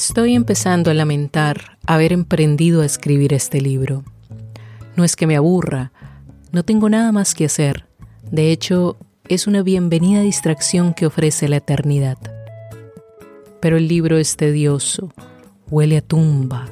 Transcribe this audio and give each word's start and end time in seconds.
Estoy 0.00 0.34
empezando 0.34 0.90
a 0.90 0.94
lamentar 0.94 1.76
haber 1.86 2.14
emprendido 2.14 2.80
a 2.80 2.86
escribir 2.86 3.34
este 3.34 3.60
libro. 3.60 4.02
No 4.96 5.04
es 5.04 5.14
que 5.14 5.26
me 5.26 5.36
aburra, 5.36 5.92
no 6.52 6.62
tengo 6.62 6.88
nada 6.88 7.12
más 7.12 7.34
que 7.34 7.44
hacer. 7.44 7.84
De 8.30 8.50
hecho, 8.50 8.96
es 9.28 9.46
una 9.46 9.62
bienvenida 9.62 10.22
distracción 10.22 10.94
que 10.94 11.04
ofrece 11.04 11.48
la 11.48 11.56
eternidad. 11.56 12.16
Pero 13.60 13.76
el 13.76 13.88
libro 13.88 14.16
es 14.16 14.38
tedioso, 14.38 15.12
huele 15.68 15.98
a 15.98 16.00
tumba, 16.00 16.66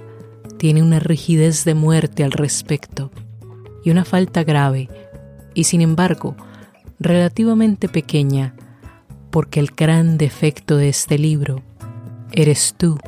tiene 0.57 0.83
una 0.83 0.99
rigidez 0.99 1.67
de 1.67 1.75
muerte 1.75 2.25
al 2.25 2.33
respecto 2.33 3.11
y 3.85 3.91
una 3.91 4.07
falta 4.07 4.43
grave, 4.43 4.89
y 5.53 5.65
sin 5.65 5.83
embargo, 5.83 6.35
relativamente 6.99 7.91
pequeña, 7.91 8.55
porque 9.29 9.61
el 9.61 9.73
gran 9.77 10.17
defecto 10.17 10.79
de 10.79 10.89
este 10.89 11.19
libro 11.19 11.63
eres 12.33 12.75
tú, 12.79 12.99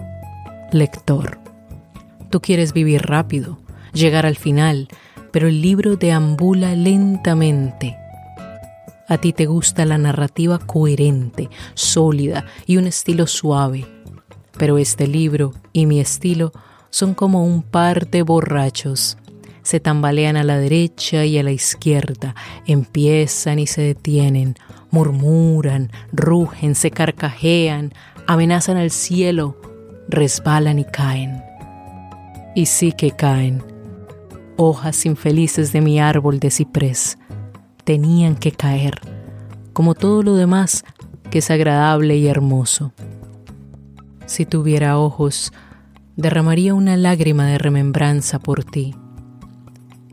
lector. 0.72 1.38
Tú 2.30 2.40
quieres 2.40 2.72
vivir 2.72 3.02
rápido, 3.02 3.58
llegar 3.92 4.26
al 4.26 4.36
final, 4.36 4.88
pero 5.32 5.48
el 5.48 5.60
libro 5.60 5.96
deambula 5.96 6.74
lentamente. 6.74 7.96
A 9.08 9.18
ti 9.18 9.32
te 9.32 9.46
gusta 9.46 9.84
la 9.84 9.98
narrativa 9.98 10.58
coherente, 10.58 11.50
sólida 11.74 12.46
y 12.66 12.76
un 12.76 12.86
estilo 12.86 13.26
suave, 13.26 13.86
pero 14.56 14.78
este 14.78 15.08
libro 15.08 15.52
y 15.72 15.86
mi 15.86 15.98
estilo 15.98 16.52
son 16.90 17.14
como 17.14 17.44
un 17.44 17.62
par 17.62 18.08
de 18.08 18.22
borrachos. 18.22 19.16
Se 19.62 19.80
tambalean 19.80 20.36
a 20.36 20.44
la 20.44 20.58
derecha 20.58 21.24
y 21.24 21.38
a 21.38 21.42
la 21.42 21.52
izquierda, 21.52 22.34
empiezan 22.66 23.58
y 23.58 23.66
se 23.66 23.82
detienen, 23.82 24.56
murmuran, 24.90 25.90
rugen, 26.12 26.74
se 26.74 26.90
carcajean, 26.90 27.92
amenazan 28.26 28.76
al 28.76 28.90
cielo, 28.90 29.56
resbalan 30.10 30.78
y 30.78 30.84
caen. 30.84 31.42
Y 32.54 32.66
sí 32.66 32.92
que 32.92 33.12
caen. 33.12 33.62
Hojas 34.56 35.06
infelices 35.06 35.72
de 35.72 35.80
mi 35.80 36.00
árbol 36.00 36.40
de 36.40 36.50
ciprés 36.50 37.16
tenían 37.84 38.36
que 38.36 38.52
caer, 38.52 39.00
como 39.72 39.94
todo 39.94 40.22
lo 40.22 40.34
demás 40.34 40.84
que 41.30 41.38
es 41.38 41.50
agradable 41.50 42.16
y 42.16 42.26
hermoso. 42.26 42.92
Si 44.26 44.44
tuviera 44.44 44.98
ojos, 44.98 45.52
derramaría 46.16 46.74
una 46.74 46.96
lágrima 46.96 47.46
de 47.46 47.58
remembranza 47.58 48.38
por 48.38 48.64
ti. 48.64 48.94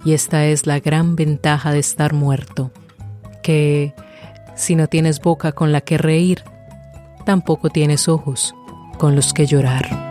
Y 0.05 0.13
esta 0.13 0.45
es 0.45 0.65
la 0.65 0.79
gran 0.79 1.15
ventaja 1.15 1.71
de 1.71 1.79
estar 1.79 2.13
muerto, 2.13 2.71
que 3.43 3.93
si 4.55 4.75
no 4.75 4.87
tienes 4.87 5.19
boca 5.19 5.51
con 5.51 5.71
la 5.71 5.81
que 5.81 5.97
reír, 5.97 6.43
tampoco 7.25 7.69
tienes 7.69 8.07
ojos 8.07 8.55
con 8.97 9.15
los 9.15 9.33
que 9.33 9.45
llorar. 9.45 10.07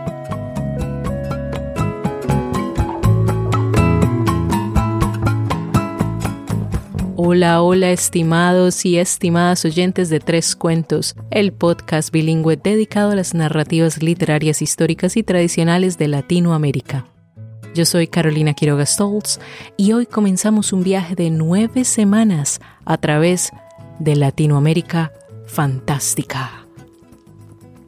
Hola, 7.15 7.61
hola 7.61 7.91
estimados 7.91 8.85
y 8.85 8.97
estimadas 8.97 9.65
oyentes 9.65 10.09
de 10.09 10.19
Tres 10.19 10.55
Cuentos, 10.55 11.15
el 11.29 11.51
podcast 11.51 12.11
bilingüe 12.11 12.55
dedicado 12.55 13.11
a 13.11 13.15
las 13.15 13.33
narrativas 13.33 14.01
literarias 14.01 14.61
históricas 14.61 15.17
y 15.17 15.23
tradicionales 15.23 15.97
de 15.97 16.07
Latinoamérica. 16.07 17.05
Yo 17.75 17.85
soy 17.85 18.07
Carolina 18.07 18.53
Quiroga 18.53 18.85
Stoltz 18.85 19.39
y 19.75 19.91
hoy 19.91 20.05
comenzamos 20.05 20.73
un 20.73 20.83
viaje 20.83 21.15
de 21.15 21.29
nueve 21.29 21.83
semanas 21.83 22.59
a 22.85 22.97
través 22.97 23.51
de 23.99 24.15
Latinoamérica 24.15 25.11
fantástica. 25.47 26.66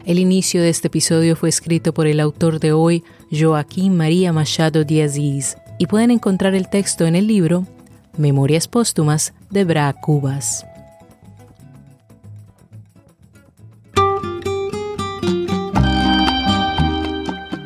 El 0.06 0.18
inicio 0.18 0.62
de 0.62 0.70
este 0.70 0.88
episodio 0.88 1.36
fue 1.36 1.50
escrito 1.50 1.94
por 1.94 2.08
el 2.08 2.20
autor 2.20 2.60
de 2.60 2.72
hoy, 2.72 3.04
Joaquín 3.32 3.98
María 3.98 4.32
Machado 4.32 4.84
de 4.86 5.04
Aziz, 5.04 5.58
y 5.78 5.88
pueden 5.88 6.10
encontrar 6.10 6.56
el 6.56 6.70
texto 6.70 7.06
en 7.06 7.16
el 7.16 7.28
libro 7.28 7.68
Memorias 8.18 8.68
Póstumas 8.68 9.34
de 9.50 9.66
Bra 9.66 9.94
Cubas. 9.94 10.66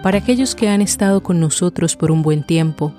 Para 0.02 0.18
aquellos 0.18 0.54
que 0.54 0.68
han 0.68 0.82
estado 0.82 1.24
con 1.24 1.40
nosotros 1.40 1.96
por 1.96 2.12
un 2.12 2.24
buen 2.24 2.46
tiempo, 2.46 2.94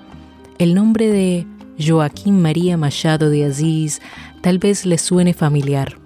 el 0.59 0.75
nombre 0.75 1.09
de 1.09 1.47
Joaquín 1.79 2.41
María 2.41 2.79
Machado 2.79 3.29
de 3.29 3.45
Aziz 3.45 4.01
tal 4.41 4.59
vez 4.59 4.87
les 4.87 5.03
suene 5.03 5.35
familiar, 5.35 5.99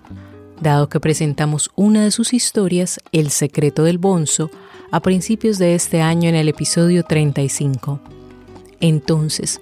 dado 0.60 0.88
que 0.88 1.00
presentamos 1.00 1.70
una 1.74 2.04
de 2.04 2.10
sus 2.10 2.32
historias, 2.32 3.00
El 3.12 3.30
secreto 3.30 3.84
del 3.84 3.98
bonzo, 3.98 4.50
a 4.91 5.00
principios 5.00 5.58
de 5.58 5.74
este 5.74 6.00
año 6.00 6.28
en 6.28 6.34
el 6.34 6.48
episodio 6.48 7.02
35. 7.04 8.00
Entonces, 8.80 9.60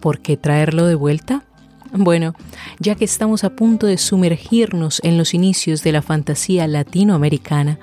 ¿Por 0.00 0.20
qué 0.20 0.36
traerlo 0.38 0.86
de 0.86 0.94
vuelta? 0.94 1.44
Bueno, 1.92 2.34
ya 2.78 2.94
que 2.94 3.04
estamos 3.04 3.44
a 3.44 3.50
punto 3.50 3.86
de 3.86 3.98
sumergirnos 3.98 5.00
en 5.04 5.18
los 5.18 5.34
inicios 5.34 5.82
de 5.82 5.92
la 5.92 6.02
fantasía 6.02 6.66
latinoamericana, 6.66 7.78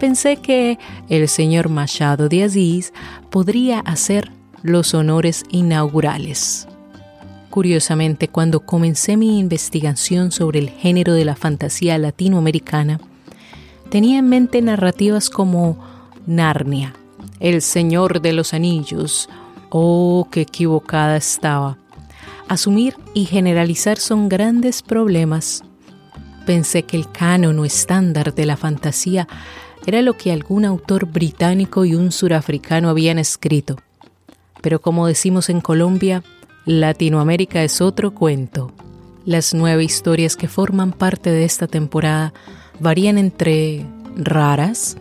pensé 0.00 0.36
que 0.36 0.78
el 1.08 1.28
señor 1.28 1.68
Machado 1.68 2.28
de 2.28 2.44
Aziz 2.44 2.92
podría 3.30 3.80
hacer 3.80 4.32
los 4.62 4.94
honores 4.94 5.44
inaugurales. 5.50 6.66
Curiosamente, 7.52 8.28
cuando 8.28 8.60
comencé 8.60 9.18
mi 9.18 9.38
investigación 9.38 10.32
sobre 10.32 10.58
el 10.58 10.70
género 10.70 11.12
de 11.12 11.26
la 11.26 11.36
fantasía 11.36 11.98
latinoamericana, 11.98 12.98
tenía 13.90 14.20
en 14.20 14.30
mente 14.30 14.62
narrativas 14.62 15.28
como 15.28 15.76
Narnia, 16.26 16.94
El 17.40 17.60
Señor 17.60 18.22
de 18.22 18.32
los 18.32 18.54
Anillos 18.54 19.28
Oh, 19.68 20.28
qué 20.30 20.40
equivocada 20.40 21.18
estaba. 21.18 21.76
Asumir 22.48 22.96
y 23.12 23.26
generalizar 23.26 23.98
son 23.98 24.30
grandes 24.30 24.80
problemas. 24.80 25.62
Pensé 26.46 26.84
que 26.84 26.96
el 26.96 27.12
canon 27.12 27.58
o 27.58 27.66
estándar 27.66 28.34
de 28.34 28.46
la 28.46 28.56
fantasía 28.56 29.28
era 29.84 30.00
lo 30.00 30.16
que 30.16 30.32
algún 30.32 30.64
autor 30.64 31.04
británico 31.04 31.84
y 31.84 31.96
un 31.96 32.12
surafricano 32.12 32.88
habían 32.88 33.18
escrito. 33.18 33.76
Pero 34.62 34.80
como 34.80 35.06
decimos 35.06 35.50
en 35.50 35.60
Colombia, 35.60 36.22
Latinoamérica 36.64 37.64
es 37.64 37.80
otro 37.80 38.14
cuento. 38.14 38.70
Las 39.24 39.52
nueve 39.52 39.82
historias 39.82 40.36
que 40.36 40.46
forman 40.46 40.92
parte 40.92 41.30
de 41.30 41.44
esta 41.44 41.66
temporada 41.66 42.32
varían 42.78 43.18
entre 43.18 43.84
raras, 44.16 44.96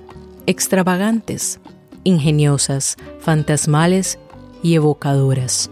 extravagantes, 0.48 1.60
ingeniosas, 2.04 2.98
fantasmales 3.20 4.18
y 4.64 4.74
evocadoras. 4.74 5.70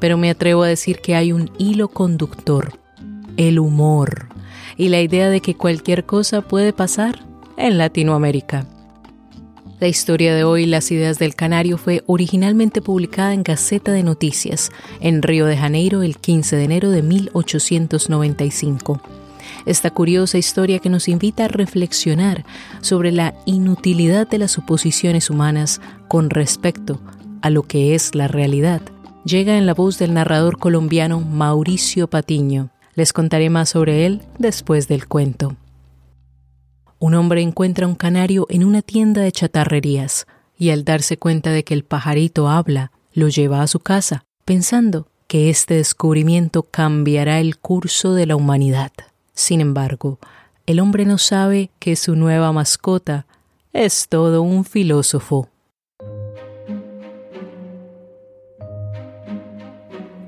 Pero 0.00 0.18
me 0.18 0.30
atrevo 0.30 0.64
a 0.64 0.68
decir 0.68 0.98
que 1.00 1.14
hay 1.14 1.30
un 1.30 1.50
hilo 1.58 1.86
conductor, 1.88 2.72
el 3.36 3.60
humor 3.60 4.28
y 4.76 4.88
la 4.88 5.00
idea 5.00 5.30
de 5.30 5.40
que 5.40 5.54
cualquier 5.54 6.06
cosa 6.06 6.42
puede 6.42 6.72
pasar 6.72 7.20
en 7.56 7.78
Latinoamérica. 7.78 8.66
La 9.80 9.88
historia 9.88 10.34
de 10.34 10.44
hoy, 10.44 10.66
Las 10.66 10.90
ideas 10.90 11.18
del 11.18 11.34
Canario, 11.34 11.78
fue 11.78 12.04
originalmente 12.06 12.82
publicada 12.82 13.32
en 13.32 13.42
Gaceta 13.42 13.92
de 13.92 14.02
Noticias 14.02 14.70
en 15.00 15.22
Río 15.22 15.46
de 15.46 15.56
Janeiro 15.56 16.02
el 16.02 16.18
15 16.18 16.56
de 16.56 16.64
enero 16.64 16.90
de 16.90 17.00
1895. 17.00 19.00
Esta 19.64 19.90
curiosa 19.90 20.36
historia 20.36 20.80
que 20.80 20.90
nos 20.90 21.08
invita 21.08 21.46
a 21.46 21.48
reflexionar 21.48 22.44
sobre 22.82 23.10
la 23.10 23.34
inutilidad 23.46 24.28
de 24.28 24.36
las 24.36 24.50
suposiciones 24.50 25.30
humanas 25.30 25.80
con 26.08 26.28
respecto 26.28 27.00
a 27.40 27.48
lo 27.48 27.62
que 27.62 27.94
es 27.94 28.14
la 28.14 28.28
realidad, 28.28 28.82
llega 29.24 29.56
en 29.56 29.64
la 29.64 29.72
voz 29.72 29.98
del 29.98 30.12
narrador 30.12 30.58
colombiano 30.58 31.20
Mauricio 31.20 32.06
Patiño. 32.06 32.68
Les 32.96 33.14
contaré 33.14 33.48
más 33.48 33.70
sobre 33.70 34.04
él 34.04 34.20
después 34.38 34.88
del 34.88 35.08
cuento. 35.08 35.56
Un 37.02 37.14
hombre 37.14 37.40
encuentra 37.40 37.86
un 37.86 37.94
canario 37.94 38.46
en 38.50 38.62
una 38.62 38.82
tienda 38.82 39.22
de 39.22 39.32
chatarrerías 39.32 40.26
y 40.58 40.68
al 40.68 40.84
darse 40.84 41.16
cuenta 41.16 41.50
de 41.50 41.64
que 41.64 41.72
el 41.72 41.82
pajarito 41.82 42.50
habla, 42.50 42.92
lo 43.14 43.28
lleva 43.28 43.62
a 43.62 43.66
su 43.68 43.80
casa, 43.80 44.26
pensando 44.44 45.08
que 45.26 45.48
este 45.48 45.74
descubrimiento 45.74 46.62
cambiará 46.62 47.40
el 47.40 47.56
curso 47.56 48.12
de 48.12 48.26
la 48.26 48.36
humanidad. 48.36 48.92
Sin 49.32 49.62
embargo, 49.62 50.18
el 50.66 50.78
hombre 50.78 51.06
no 51.06 51.16
sabe 51.16 51.70
que 51.78 51.96
su 51.96 52.16
nueva 52.16 52.52
mascota 52.52 53.24
es 53.72 54.06
todo 54.06 54.42
un 54.42 54.66
filósofo. 54.66 55.48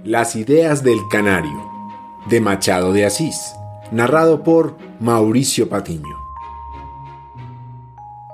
Las 0.04 0.36
ideas 0.36 0.82
del 0.82 1.00
canario, 1.10 1.70
de 2.30 2.40
Machado 2.40 2.94
de 2.94 3.04
Asís, 3.04 3.52
narrado 3.90 4.42
por 4.42 4.78
Mauricio 5.00 5.68
Patiño. 5.68 6.21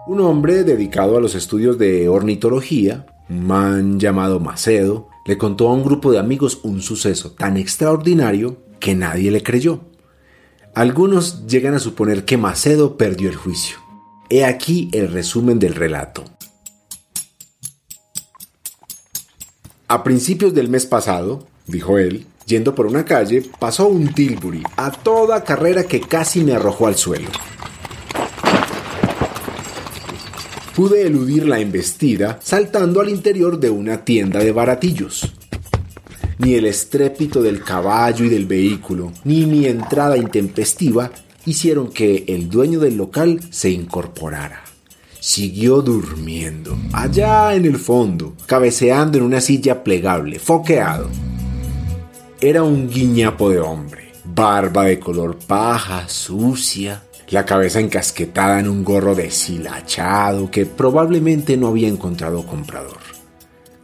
Un 0.08 0.22
hombre 0.22 0.64
dedicado 0.64 1.18
a 1.18 1.20
los 1.20 1.34
estudios 1.34 1.76
de 1.76 2.08
ornitología, 2.08 3.04
un 3.28 3.46
man 3.46 4.00
llamado 4.00 4.40
Macedo, 4.40 5.10
le 5.26 5.36
contó 5.36 5.68
a 5.68 5.74
un 5.74 5.84
grupo 5.84 6.10
de 6.10 6.18
amigos 6.18 6.60
un 6.62 6.80
suceso 6.80 7.32
tan 7.32 7.58
extraordinario 7.58 8.56
que 8.80 8.94
nadie 8.94 9.30
le 9.30 9.42
creyó. 9.42 9.82
Algunos 10.74 11.46
llegan 11.46 11.74
a 11.74 11.78
suponer 11.78 12.24
que 12.24 12.38
Macedo 12.38 12.96
perdió 12.96 13.28
el 13.28 13.36
juicio. 13.36 13.76
He 14.30 14.46
aquí 14.46 14.88
el 14.94 15.12
resumen 15.12 15.58
del 15.58 15.74
relato. 15.74 16.24
A 19.88 20.02
principios 20.04 20.54
del 20.54 20.70
mes 20.70 20.86
pasado, 20.86 21.46
dijo 21.66 21.98
él, 21.98 22.26
yendo 22.46 22.74
por 22.74 22.86
una 22.86 23.04
calle, 23.04 23.42
pasó 23.58 23.88
un 23.88 24.14
tilbury 24.14 24.62
a 24.78 24.90
toda 24.90 25.44
carrera 25.44 25.84
que 25.84 26.00
casi 26.00 26.42
me 26.42 26.54
arrojó 26.54 26.86
al 26.86 26.96
suelo. 26.96 27.28
Pude 30.78 31.04
eludir 31.04 31.44
la 31.44 31.58
embestida 31.58 32.38
saltando 32.40 33.00
al 33.00 33.08
interior 33.08 33.58
de 33.58 33.68
una 33.68 34.04
tienda 34.04 34.38
de 34.38 34.52
baratillos. 34.52 35.28
Ni 36.38 36.54
el 36.54 36.66
estrépito 36.66 37.42
del 37.42 37.64
caballo 37.64 38.24
y 38.24 38.28
del 38.28 38.46
vehículo, 38.46 39.12
ni 39.24 39.44
mi 39.44 39.66
entrada 39.66 40.16
intempestiva 40.16 41.10
hicieron 41.44 41.90
que 41.90 42.26
el 42.28 42.48
dueño 42.48 42.78
del 42.78 42.96
local 42.96 43.40
se 43.50 43.70
incorporara. 43.70 44.62
Siguió 45.18 45.82
durmiendo, 45.82 46.78
allá 46.92 47.56
en 47.56 47.64
el 47.64 47.76
fondo, 47.76 48.34
cabeceando 48.46 49.18
en 49.18 49.24
una 49.24 49.40
silla 49.40 49.82
plegable, 49.82 50.38
foqueado. 50.38 51.10
Era 52.40 52.62
un 52.62 52.88
guiñapo 52.88 53.50
de 53.50 53.58
hombre, 53.58 54.12
barba 54.24 54.84
de 54.84 55.00
color 55.00 55.38
paja, 55.44 56.08
sucia, 56.08 57.02
la 57.30 57.44
cabeza 57.44 57.80
encasquetada 57.80 58.60
en 58.60 58.68
un 58.68 58.84
gorro 58.84 59.14
deshilachado 59.14 60.50
que 60.50 60.64
probablemente 60.66 61.56
no 61.56 61.68
había 61.68 61.88
encontrado 61.88 62.46
comprador. 62.46 62.98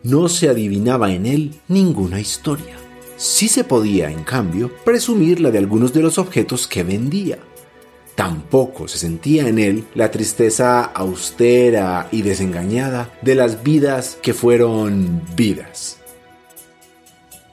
No 0.02 0.28
se 0.28 0.48
adivinaba 0.48 1.12
en 1.12 1.26
él 1.26 1.54
ninguna 1.68 2.20
historia. 2.20 2.76
Sí 3.16 3.48
se 3.48 3.64
podía, 3.64 4.10
en 4.10 4.24
cambio, 4.24 4.70
presumir 4.84 5.40
la 5.40 5.50
de 5.50 5.58
algunos 5.58 5.92
de 5.92 6.02
los 6.02 6.18
objetos 6.18 6.66
que 6.66 6.82
vendía. 6.82 7.38
Tampoco 8.14 8.86
se 8.86 8.98
sentía 8.98 9.48
en 9.48 9.58
él 9.58 9.84
la 9.94 10.10
tristeza 10.10 10.84
austera 10.84 12.08
y 12.12 12.22
desengañada 12.22 13.12
de 13.22 13.34
las 13.34 13.62
vidas 13.62 14.18
que 14.22 14.34
fueron 14.34 15.22
vidas. 15.36 16.03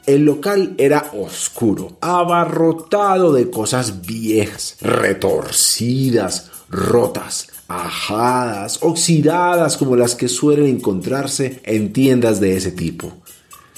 El 0.06 0.24
local 0.24 0.74
era 0.78 1.12
oscuro, 1.14 1.98
abarrotado 2.02 3.34
de 3.34 3.52
cosas 3.52 4.02
viejas, 4.02 4.78
retorcidas, 4.82 6.50
rotas, 6.70 7.50
ajadas, 7.68 8.80
oxidadas 8.82 9.78
como 9.78 9.96
las 9.96 10.16
que 10.16 10.28
suelen 10.28 10.66
encontrarse 10.66 11.62
en 11.64 11.94
tiendas 11.94 12.40
de 12.40 12.58
ese 12.58 12.72
tipo. 12.72 13.14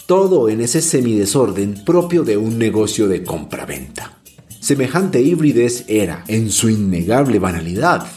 Todo 0.06 0.48
en 0.50 0.62
ese 0.62 0.82
semidesorden 0.82 1.84
propio 1.84 2.24
de 2.24 2.38
un 2.38 2.58
negocio 2.58 3.08
de 3.08 3.24
compraventa. 3.24 4.20
Semejante 4.60 5.22
híbrides 5.22 5.84
era, 5.90 6.24
en 6.28 6.50
su 6.50 6.70
innegable 6.70 7.40
banalidad, 7.40 8.08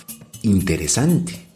interesante. 0.43 1.47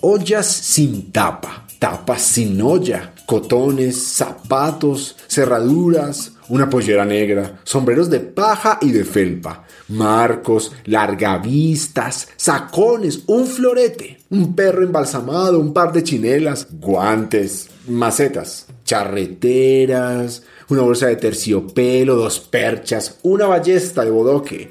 Ollas 0.00 0.46
sin 0.46 1.10
tapa, 1.10 1.66
tapas 1.80 2.22
sin 2.22 2.62
olla, 2.62 3.12
cotones, 3.26 4.00
zapatos, 4.00 5.16
cerraduras, 5.26 6.32
una 6.48 6.70
pollera 6.70 7.04
negra, 7.04 7.60
sombreros 7.64 8.08
de 8.08 8.20
paja 8.20 8.78
y 8.80 8.92
de 8.92 9.04
felpa, 9.04 9.64
marcos, 9.88 10.72
largavistas, 10.84 12.28
sacones, 12.36 13.24
un 13.26 13.46
florete, 13.46 14.20
un 14.30 14.54
perro 14.54 14.84
embalsamado, 14.84 15.58
un 15.58 15.72
par 15.72 15.92
de 15.92 16.04
chinelas, 16.04 16.68
guantes, 16.70 17.68
macetas, 17.88 18.66
charreteras, 18.84 20.42
una 20.68 20.82
bolsa 20.82 21.08
de 21.08 21.16
terciopelo, 21.16 22.14
dos 22.14 22.38
perchas, 22.38 23.18
una 23.22 23.46
ballesta 23.46 24.04
de 24.04 24.10
bodoque, 24.10 24.70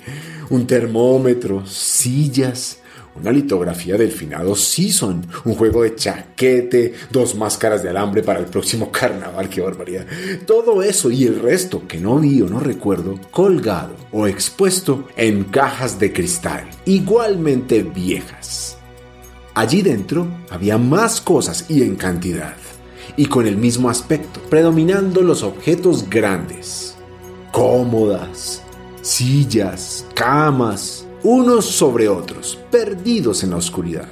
un 0.49 0.65
termómetro, 0.65 1.65
sillas, 1.65 2.79
una 3.15 3.31
litografía 3.31 3.97
del 3.97 4.11
finado 4.11 4.55
Season, 4.55 5.25
un 5.45 5.55
juego 5.55 5.83
de 5.83 5.95
chaquete, 5.95 6.93
dos 7.09 7.35
máscaras 7.35 7.81
de 7.81 7.89
alambre 7.89 8.23
para 8.23 8.39
el 8.39 8.45
próximo 8.45 8.91
carnaval, 8.91 9.49
qué 9.49 9.61
barbaridad. 9.61 10.05
Todo 10.45 10.81
eso 10.83 11.09
y 11.11 11.25
el 11.25 11.39
resto 11.39 11.87
que 11.87 11.99
no 11.99 12.19
vi 12.19 12.41
o 12.41 12.47
no 12.47 12.59
recuerdo, 12.59 13.19
colgado 13.31 13.95
o 14.11 14.27
expuesto 14.27 15.07
en 15.15 15.45
cajas 15.45 15.99
de 15.99 16.11
cristal, 16.11 16.69
igualmente 16.85 17.83
viejas. 17.83 18.77
Allí 19.53 19.81
dentro 19.81 20.27
había 20.49 20.77
más 20.77 21.21
cosas 21.21 21.65
y 21.69 21.83
en 21.83 21.95
cantidad, 21.95 22.55
y 23.15 23.27
con 23.27 23.47
el 23.47 23.55
mismo 23.55 23.89
aspecto, 23.89 24.41
predominando 24.49 25.21
los 25.21 25.43
objetos 25.43 26.09
grandes, 26.09 26.95
cómodas, 27.53 28.61
sillas, 29.01 30.05
camas, 30.13 31.04
unos 31.25 31.65
sobre 31.65 32.07
otros, 32.07 32.59
perdidos 32.69 33.43
en 33.43 33.49
la 33.49 33.55
oscuridad. 33.55 34.07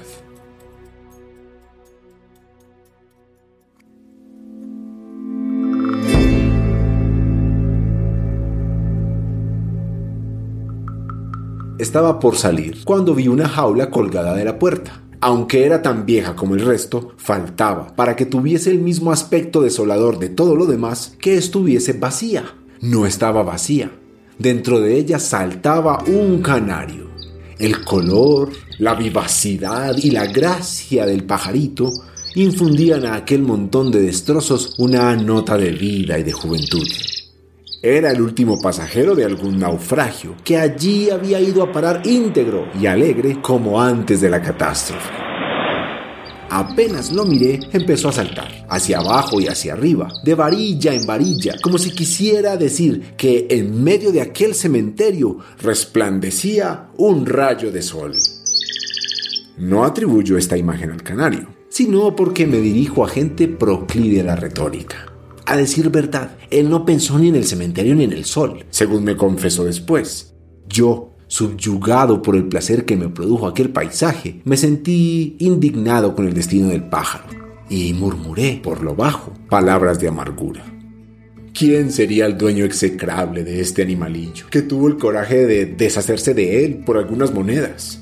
Estaba 11.78 12.20
por 12.20 12.36
salir 12.36 12.84
cuando 12.84 13.14
vi 13.14 13.28
una 13.28 13.48
jaula 13.48 13.92
colgada 13.92 14.34
de 14.34 14.46
la 14.46 14.58
puerta. 14.58 15.04
Aunque 15.22 15.68
era 15.68 15.84
tan 15.84 16.08
vieja 16.08 16.36
como 16.36 16.56
el 16.56 16.62
resto, 16.66 17.12
faltaba 17.18 17.96
para 17.96 18.16
que 18.16 18.26
tuviese 18.26 18.72
el 18.72 18.80
mismo 18.80 19.12
aspecto 19.12 19.62
desolador 19.62 20.18
de 20.18 20.30
todo 20.30 20.56
lo 20.56 20.66
demás 20.66 21.16
que 21.20 21.38
estuviese 21.38 21.94
vacía. 21.94 22.56
No 22.82 23.06
estaba 23.06 23.44
vacía, 23.44 23.92
Dentro 24.40 24.82
de 24.82 24.98
ella 24.98 25.20
saltaba 25.20 26.04
un 26.08 26.42
canario. 26.42 27.03
El 27.60 27.84
color, 27.84 28.52
la 28.80 28.96
vivacidad 28.96 29.96
y 29.98 30.12
la 30.12 30.26
gracia 30.26 31.06
del 31.06 31.24
pajarito 31.24 31.92
infundían 32.36 33.06
a 33.06 33.16
aquel 33.16 33.44
montón 33.44 33.92
de 33.92 34.02
destrozos 34.02 34.76
una 34.80 35.16
nota 35.16 35.58
de 35.58 35.72
vida 35.72 36.18
y 36.18 36.24
de 36.24 36.32
juventud. 36.32 36.88
Era 37.82 38.12
el 38.12 38.22
último 38.22 38.62
pasajero 38.62 39.14
de 39.14 39.26
algún 39.26 39.60
naufragio 39.60 40.36
que 40.44 40.58
allí 40.58 41.10
había 41.10 41.40
ido 41.40 41.62
a 41.64 41.72
parar 41.72 42.02
íntegro 42.06 42.68
y 42.80 42.86
alegre 42.86 43.42
como 43.42 43.82
antes 43.82 44.22
de 44.22 44.30
la 44.30 44.42
catástrofe. 44.42 45.23
Apenas 46.56 47.12
lo 47.12 47.26
miré, 47.26 47.62
empezó 47.72 48.10
a 48.10 48.12
saltar, 48.12 48.68
hacia 48.70 49.00
abajo 49.00 49.42
y 49.42 49.48
hacia 49.48 49.74
arriba, 49.74 50.14
de 50.24 50.36
varilla 50.36 50.94
en 50.94 51.04
varilla, 51.08 51.56
como 51.64 51.80
si 51.80 51.90
quisiera 51.90 52.58
decir 52.58 53.16
que 53.18 53.48
en 53.50 53.84
medio 53.84 54.12
de 54.12 54.22
aquel 54.22 54.54
cementerio 54.54 55.40
resplandecía 55.64 56.90
un 56.96 57.26
rayo 57.26 57.72
de 57.72 57.82
sol. 57.82 58.16
No 59.58 59.84
atribuyo 59.84 60.38
esta 60.38 60.56
imagen 60.56 60.92
al 60.92 61.02
canario, 61.02 61.48
sino 61.70 62.16
porque 62.16 62.46
me 62.46 62.62
dirijo 62.62 63.04
a 63.04 63.10
gente 63.10 63.48
proclive 63.48 64.22
a 64.22 64.26
la 64.26 64.36
retórica. 64.36 65.12
A 65.48 65.58
decir 65.58 65.90
verdad, 65.90 66.38
él 66.52 66.70
no 66.70 66.86
pensó 66.86 67.18
ni 67.18 67.30
en 67.30 67.36
el 67.36 67.46
cementerio 67.46 67.96
ni 67.96 68.04
en 68.04 68.14
el 68.14 68.26
sol, 68.26 68.64
según 68.70 69.06
me 69.06 69.18
confesó 69.18 69.64
después. 69.64 70.36
Yo 70.70 71.13
Subyugado 71.34 72.22
por 72.22 72.36
el 72.36 72.46
placer 72.46 72.86
que 72.86 72.96
me 72.96 73.10
produjo 73.10 73.48
aquel 73.48 73.72
paisaje, 73.72 74.42
me 74.44 74.56
sentí 74.56 75.36
indignado 75.40 76.14
con 76.14 76.28
el 76.28 76.36
destino 76.36 76.68
del 76.68 76.84
pájaro 76.84 77.26
y 77.72 77.92
murmuré 77.94 78.60
por 78.62 78.84
lo 78.84 78.94
bajo 78.94 79.34
palabras 79.50 80.00
de 80.00 80.10
amargura. 80.10 80.64
¿Quién 81.52 81.92
sería 81.92 82.28
el 82.28 82.38
dueño 82.38 82.66
execrable 82.66 83.44
de 83.44 83.62
este 83.62 83.82
animalillo 83.82 84.46
que 84.52 84.62
tuvo 84.62 84.88
el 84.88 84.98
coraje 84.98 85.48
de 85.48 85.66
deshacerse 85.66 86.36
de 86.36 86.66
él 86.66 86.84
por 86.86 87.00
algunas 87.00 87.34
monedas? 87.34 88.00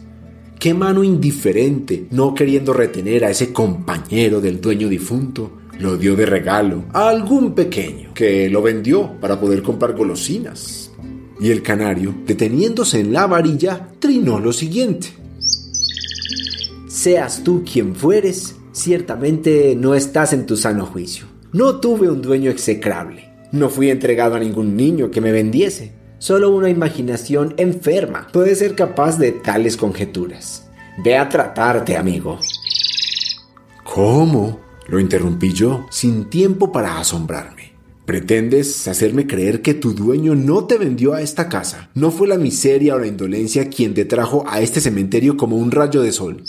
¿Qué 0.60 0.74
mano 0.74 1.02
indiferente, 1.02 2.08
no 2.12 2.36
queriendo 2.36 2.74
retener 2.74 3.24
a 3.24 3.30
ese 3.30 3.54
compañero 3.54 4.42
del 4.42 4.60
dueño 4.60 4.90
difunto, 4.90 5.54
lo 5.80 5.96
dio 5.96 6.18
de 6.18 6.26
regalo 6.26 6.84
a 6.92 7.08
algún 7.08 7.56
pequeño 7.56 8.14
que 8.14 8.50
lo 8.50 8.62
vendió 8.62 9.14
para 9.22 9.40
poder 9.40 9.64
comprar 9.64 9.94
golosinas? 9.96 10.81
Y 11.42 11.50
el 11.50 11.64
canario, 11.64 12.14
deteniéndose 12.28 13.00
en 13.00 13.12
la 13.12 13.26
varilla, 13.26 13.88
trinó 14.00 14.40
lo 14.40 14.54
siguiente. 14.54 15.08
Seas 16.88 17.44
tú 17.44 17.64
quien 17.66 17.96
fueres, 17.96 18.56
ciertamente 18.72 19.76
no 19.76 19.96
estás 19.96 20.34
en 20.34 20.46
tu 20.46 20.56
sano 20.56 20.86
juicio. 20.86 21.26
No 21.52 21.80
tuve 21.80 22.10
un 22.10 22.22
dueño 22.22 22.52
execrable. 22.52 23.34
No 23.52 23.70
fui 23.70 23.90
entregado 23.90 24.36
a 24.36 24.40
ningún 24.40 24.78
niño 24.78 25.10
que 25.10 25.20
me 25.20 25.32
vendiese. 25.32 25.94
Solo 26.20 26.52
una 26.52 26.70
imaginación 26.70 27.56
enferma 27.58 28.28
puede 28.32 28.54
ser 28.56 28.76
capaz 28.76 29.18
de 29.18 29.32
tales 29.32 29.78
conjeturas. 29.78 30.70
Ve 31.04 31.18
a 31.18 31.28
tratarte, 31.28 31.98
amigo. 31.98 32.38
¿Cómo? 33.84 34.60
Lo 34.88 35.00
interrumpí 35.00 35.54
yo, 35.54 35.88
sin 35.90 36.30
tiempo 36.30 36.72
para 36.72 37.00
asombrarme. 37.00 37.61
Pretendes 38.06 38.88
hacerme 38.88 39.28
creer 39.28 39.62
que 39.62 39.76
tu 39.76 39.94
dueño 39.94 40.34
no 40.34 40.66
te 40.66 40.78
vendió 40.78 41.14
a 41.14 41.22
esta 41.22 41.50
casa. 41.50 41.92
No 41.94 42.10
fue 42.10 42.28
la 42.28 42.38
miseria 42.38 42.96
o 42.96 43.00
la 43.00 43.08
indolencia 43.08 43.70
quien 43.70 43.94
te 43.94 44.06
trajo 44.06 44.44
a 44.48 44.60
este 44.60 44.82
cementerio 44.82 45.38
como 45.38 45.58
un 45.58 45.72
rayo 45.72 46.02
de 46.02 46.12
sol. 46.12 46.44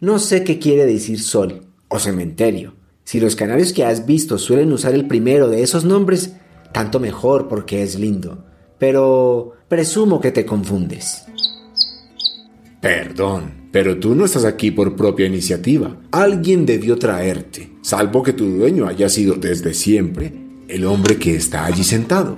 No 0.00 0.20
sé 0.20 0.44
qué 0.44 0.60
quiere 0.60 0.86
decir 0.86 1.20
sol 1.20 1.66
o 1.88 1.98
cementerio. 1.98 2.74
Si 3.02 3.18
los 3.18 3.34
canarios 3.34 3.72
que 3.72 3.84
has 3.84 4.06
visto 4.06 4.38
suelen 4.38 4.72
usar 4.72 4.94
el 4.94 5.08
primero 5.08 5.48
de 5.48 5.62
esos 5.62 5.84
nombres, 5.84 6.34
tanto 6.72 7.00
mejor 7.00 7.48
porque 7.48 7.82
es 7.82 7.98
lindo. 7.98 8.44
Pero 8.78 9.54
presumo 9.68 10.20
que 10.20 10.30
te 10.30 10.46
confundes. 10.46 11.24
Perdón, 12.80 13.68
pero 13.72 13.98
tú 13.98 14.14
no 14.14 14.24
estás 14.24 14.44
aquí 14.44 14.70
por 14.70 14.94
propia 14.94 15.26
iniciativa. 15.26 15.96
Alguien 16.12 16.64
debió 16.64 16.96
traerte 16.96 17.77
salvo 17.88 18.22
que 18.22 18.34
tu 18.34 18.44
dueño 18.44 18.86
haya 18.86 19.08
sido 19.08 19.36
desde 19.36 19.72
siempre 19.72 20.30
el 20.68 20.84
hombre 20.84 21.16
que 21.16 21.34
está 21.34 21.64
allí 21.64 21.82
sentado. 21.82 22.36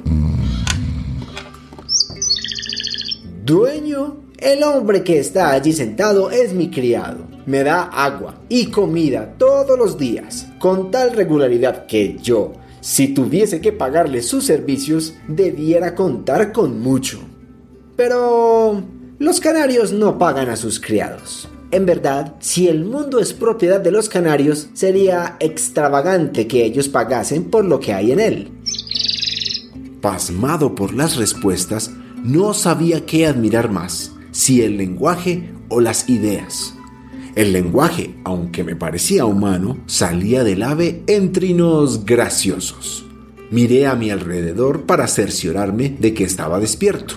Dueño, 3.45 4.19
el 4.39 4.63
hombre 4.63 5.03
que 5.03 5.19
está 5.19 5.51
allí 5.51 5.73
sentado 5.73 6.31
es 6.31 6.55
mi 6.55 6.71
criado. 6.71 7.27
Me 7.47 7.65
da 7.65 7.83
agua 7.83 8.43
y 8.49 8.67
comida 8.67 9.35
todos 9.39 9.77
los 9.77 9.99
días, 9.99 10.47
con 10.61 10.93
tal 10.93 11.15
regularidad 11.15 11.87
que 11.87 12.17
yo, 12.23 12.53
si 12.81 13.09
tuviese 13.09 13.61
que 13.61 13.73
pagarle 13.73 14.23
sus 14.23 14.45
servicios, 14.45 15.15
debiera 15.27 15.97
contar 15.97 16.53
con 16.53 16.81
mucho. 16.81 17.19
Pero 17.97 18.85
los 19.19 19.41
canarios 19.41 19.93
no 19.93 20.17
pagan 20.17 20.49
a 20.49 20.55
sus 20.55 20.79
criados. 20.79 21.49
En 21.73 21.87
verdad, 21.87 22.35
si 22.41 22.67
el 22.67 22.85
mundo 22.85 23.21
es 23.21 23.33
propiedad 23.33 23.81
de 23.81 23.93
los 23.93 24.09
canarios, 24.09 24.69
sería 24.75 25.37
extravagante 25.39 26.49
que 26.49 26.65
ellos 26.65 26.89
pagasen 26.89 27.45
por 27.45 27.65
lo 27.65 27.79
que 27.79 27.93
hay 27.93 28.11
en 28.11 28.19
él. 28.19 28.51
Pasmado 30.01 30.75
por 30.75 30.93
las 30.93 31.17
respuestas, 31.17 31.93
no 32.25 32.55
sabía 32.55 33.07
qué 33.07 33.27
admirar 33.27 33.71
más, 33.71 34.13
si 34.33 34.63
el 34.63 34.79
lenguaje 34.79 35.53
o 35.69 35.81
las 35.81 36.09
ideas. 36.09 36.75
El 37.37 37.53
lenguaje, 37.53 38.17
aunque 38.25 38.65
me 38.65 38.75
parecía 38.75 39.25
humano, 39.25 39.79
salía 39.87 40.43
del 40.43 40.65
ave 40.65 41.05
en 41.07 41.33
trinos 41.33 42.05
graciosos. 42.05 43.07
Miré 43.53 43.87
a 43.87 43.95
mi 43.95 44.11
alrededor 44.11 44.87
para 44.87 45.07
cerciorarme 45.07 45.97
de 46.01 46.15
que 46.15 46.25
estaba 46.25 46.59
despierto. 46.59 47.15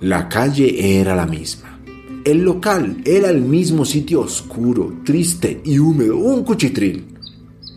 La 0.00 0.30
calle 0.30 0.98
era 1.00 1.14
la 1.14 1.26
misma. 1.26 1.69
El 2.24 2.42
local 2.42 2.98
era 3.06 3.30
el 3.30 3.40
mismo 3.40 3.86
sitio 3.86 4.20
oscuro, 4.20 5.00
triste 5.06 5.62
y 5.64 5.78
húmedo, 5.78 6.18
un 6.18 6.44
cuchitril. 6.44 7.06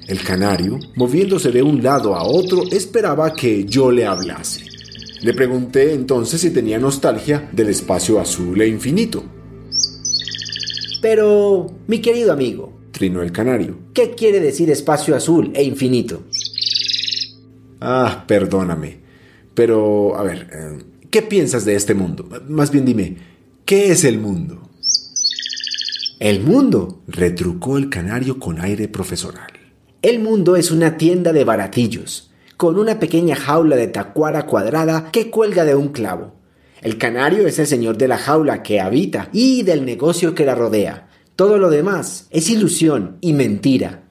El 0.06 0.22
canario, 0.22 0.80
moviéndose 0.98 1.50
de 1.50 1.64
un 1.64 1.82
lado 1.82 2.14
a 2.14 2.24
otro, 2.24 2.64
esperaba 2.70 3.34
que 3.34 3.64
yo 3.64 3.90
le 3.90 4.06
hablase. 4.06 4.66
Le 5.22 5.34
pregunté 5.34 5.94
entonces 5.94 6.42
si 6.42 6.50
tenía 6.50 6.78
nostalgia 6.78 7.50
del 7.54 7.70
espacio 7.70 8.20
azul 8.20 8.60
e 8.60 8.68
infinito. 8.68 9.24
Pero, 11.02 11.68
mi 11.88 12.00
querido 12.00 12.34
amigo, 12.34 12.74
trinó 12.92 13.22
el 13.22 13.32
canario, 13.32 13.78
¿qué 13.94 14.12
quiere 14.12 14.42
decir 14.42 14.70
espacio 14.70 15.16
azul 15.16 15.52
e 15.54 15.64
infinito? 15.64 16.22
Ah, 17.80 18.26
perdóname. 18.28 18.98
Pero, 19.54 20.18
a 20.18 20.24
ver, 20.24 20.50
eh, 20.52 20.84
¿qué 21.10 21.22
piensas 21.22 21.64
de 21.64 21.76
este 21.76 21.94
mundo? 21.94 22.28
Más 22.50 22.72
bien 22.72 22.84
dime, 22.84 23.33
¿qué 23.66 23.92
es 23.92 24.04
el 24.04 24.20
mundo? 24.20 24.70
El 26.20 26.42
mundo, 26.42 27.02
retrucó 27.08 27.78
el 27.78 27.90
canario 27.90 28.40
con 28.40 28.60
aire 28.62 28.88
profesoral. 28.88 29.52
El 30.02 30.20
mundo 30.20 30.56
es 30.56 30.72
una 30.72 30.98
tienda 30.98 31.34
de 31.34 31.44
baratillos, 31.44 32.32
con 32.58 32.78
una 32.78 33.00
pequeña 33.00 33.36
jaula 33.36 33.76
de 33.76 33.88
tacuara 33.88 34.46
cuadrada 34.46 35.12
que 35.12 35.30
cuelga 35.30 35.66
de 35.66 35.76
un 35.76 35.90
clavo. 35.90 36.36
El 36.82 36.98
canario 36.98 37.48
es 37.48 37.60
el 37.60 37.68
señor 37.68 37.98
de 37.98 38.08
la 38.08 38.18
jaula 38.18 38.64
que 38.64 38.82
habita 38.82 39.30
y 39.32 39.64
del 39.64 39.86
negocio 39.86 40.36
que 40.36 40.46
la 40.46 40.56
rodea. 40.56 41.10
Todo 41.36 41.58
lo 41.58 41.70
demás 41.70 42.28
es 42.30 42.50
ilusión 42.50 43.18
y 43.22 43.34
mentira. 43.34 44.04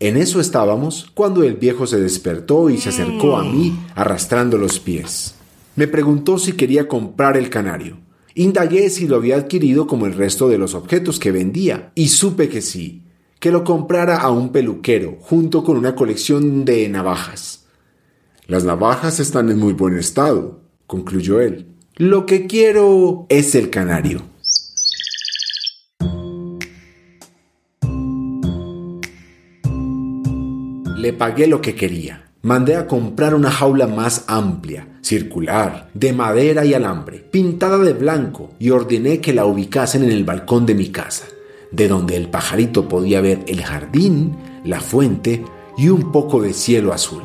En 0.00 0.16
eso 0.16 0.40
estábamos 0.40 1.10
cuando 1.14 1.42
el 1.42 1.54
viejo 1.54 1.86
se 1.86 2.00
despertó 2.00 2.70
y 2.70 2.78
se 2.78 2.90
acercó 2.90 3.36
a 3.36 3.44
mí 3.44 3.78
arrastrando 3.94 4.58
los 4.58 4.78
pies. 4.80 5.34
Me 5.76 5.86
preguntó 5.86 6.38
si 6.38 6.52
quería 6.52 6.88
comprar 6.88 7.36
el 7.36 7.50
canario. 7.50 8.07
Indagué 8.34 8.90
si 8.90 9.06
lo 9.06 9.16
había 9.16 9.36
adquirido 9.36 9.86
como 9.86 10.06
el 10.06 10.14
resto 10.14 10.48
de 10.48 10.58
los 10.58 10.74
objetos 10.74 11.18
que 11.18 11.32
vendía 11.32 11.92
y 11.94 12.08
supe 12.08 12.48
que 12.48 12.62
sí, 12.62 13.02
que 13.40 13.50
lo 13.50 13.64
comprara 13.64 14.18
a 14.18 14.30
un 14.30 14.50
peluquero 14.50 15.16
junto 15.20 15.64
con 15.64 15.76
una 15.76 15.94
colección 15.94 16.64
de 16.64 16.88
navajas. 16.88 17.66
Las 18.46 18.64
navajas 18.64 19.20
están 19.20 19.50
en 19.50 19.58
muy 19.58 19.72
buen 19.72 19.98
estado, 19.98 20.60
concluyó 20.86 21.40
él. 21.40 21.66
Lo 21.96 22.26
que 22.26 22.46
quiero 22.46 23.26
es 23.28 23.54
el 23.54 23.70
canario. 23.70 24.22
Le 30.96 31.12
pagué 31.12 31.46
lo 31.46 31.60
que 31.60 31.74
quería. 31.74 32.27
Mandé 32.42 32.76
a 32.76 32.86
comprar 32.86 33.34
una 33.34 33.50
jaula 33.50 33.88
más 33.88 34.22
amplia, 34.28 34.86
circular, 35.02 35.90
de 35.92 36.12
madera 36.12 36.64
y 36.64 36.72
alambre, 36.72 37.18
pintada 37.18 37.78
de 37.78 37.94
blanco, 37.94 38.50
y 38.60 38.70
ordené 38.70 39.20
que 39.20 39.32
la 39.32 39.44
ubicasen 39.44 40.04
en 40.04 40.12
el 40.12 40.22
balcón 40.22 40.64
de 40.64 40.76
mi 40.76 40.90
casa, 40.90 41.24
de 41.72 41.88
donde 41.88 42.14
el 42.14 42.28
pajarito 42.28 42.88
podía 42.88 43.20
ver 43.20 43.40
el 43.48 43.64
jardín, 43.64 44.36
la 44.64 44.80
fuente 44.80 45.44
y 45.76 45.88
un 45.88 46.12
poco 46.12 46.40
de 46.40 46.52
cielo 46.52 46.92
azul. 46.92 47.24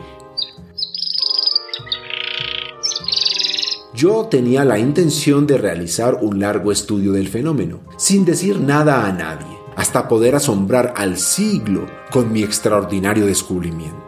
Yo 3.93 4.25
tenía 4.25 4.65
la 4.65 4.79
intención 4.79 5.46
de 5.46 5.60
realizar 5.60 6.15
un 6.22 6.39
largo 6.39 6.72
estudio 6.72 7.12
del 7.12 7.27
fenómeno, 7.27 7.82
sin 7.98 8.25
decir 8.25 8.60
nada 8.60 9.05
a 9.05 9.12
nadie, 9.12 9.60
hasta 9.75 10.08
poder 10.08 10.34
asombrar 10.34 10.96
al 10.98 11.17
siglo 11.17 11.86
con 12.10 12.34
mi 12.34 12.41
extraordinario 12.41 13.27
descubrimiento. 13.27 14.02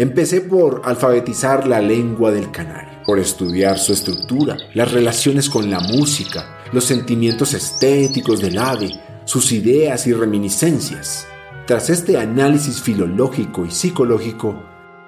Empecé 0.00 0.40
por 0.40 0.80
alfabetizar 0.86 1.68
la 1.68 1.78
lengua 1.78 2.30
del 2.30 2.50
canario, 2.50 3.02
por 3.04 3.18
estudiar 3.18 3.78
su 3.78 3.92
estructura, 3.92 4.56
las 4.72 4.92
relaciones 4.92 5.50
con 5.50 5.70
la 5.70 5.78
música, 5.78 6.58
los 6.72 6.84
sentimientos 6.84 7.52
estéticos 7.52 8.40
del 8.40 8.56
ave, 8.56 8.98
sus 9.26 9.52
ideas 9.52 10.06
y 10.06 10.14
reminiscencias. 10.14 11.26
Tras 11.66 11.90
este 11.90 12.16
análisis 12.16 12.80
filológico 12.80 13.66
y 13.66 13.70
psicológico, 13.70 14.62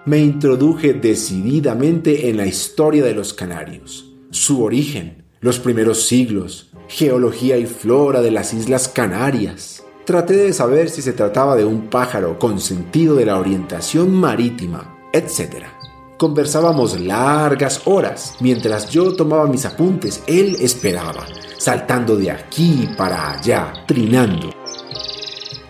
me 0.05 0.19
introduje 0.19 0.93
decididamente 0.93 2.29
en 2.29 2.37
la 2.37 2.45
historia 2.45 3.03
de 3.03 3.15
los 3.15 3.33
canarios, 3.33 4.13
su 4.29 4.63
origen, 4.63 5.25
los 5.41 5.59
primeros 5.59 6.03
siglos, 6.07 6.69
geología 6.89 7.57
y 7.57 7.65
flora 7.65 8.21
de 8.21 8.31
las 8.31 8.53
Islas 8.53 8.89
Canarias. 8.89 9.83
Traté 10.05 10.35
de 10.35 10.53
saber 10.53 10.91
si 10.91 11.01
se 11.01 11.13
trataba 11.13 11.55
de 11.55 11.65
un 11.65 11.89
pájaro 11.89 12.37
con 12.37 12.59
sentido 12.59 13.15
de 13.15 13.25
la 13.25 13.39
orientación 13.39 14.13
marítima, 14.13 14.99
etc. 15.13 15.67
Conversábamos 16.17 16.99
largas 16.99 17.83
horas. 17.85 18.35
Mientras 18.41 18.91
yo 18.91 19.15
tomaba 19.15 19.47
mis 19.47 19.65
apuntes, 19.65 20.25
él 20.27 20.57
esperaba, 20.61 21.25
saltando 21.57 22.17
de 22.17 22.33
aquí 22.33 22.89
para 22.99 23.31
allá, 23.33 23.73
trinando. 23.87 24.51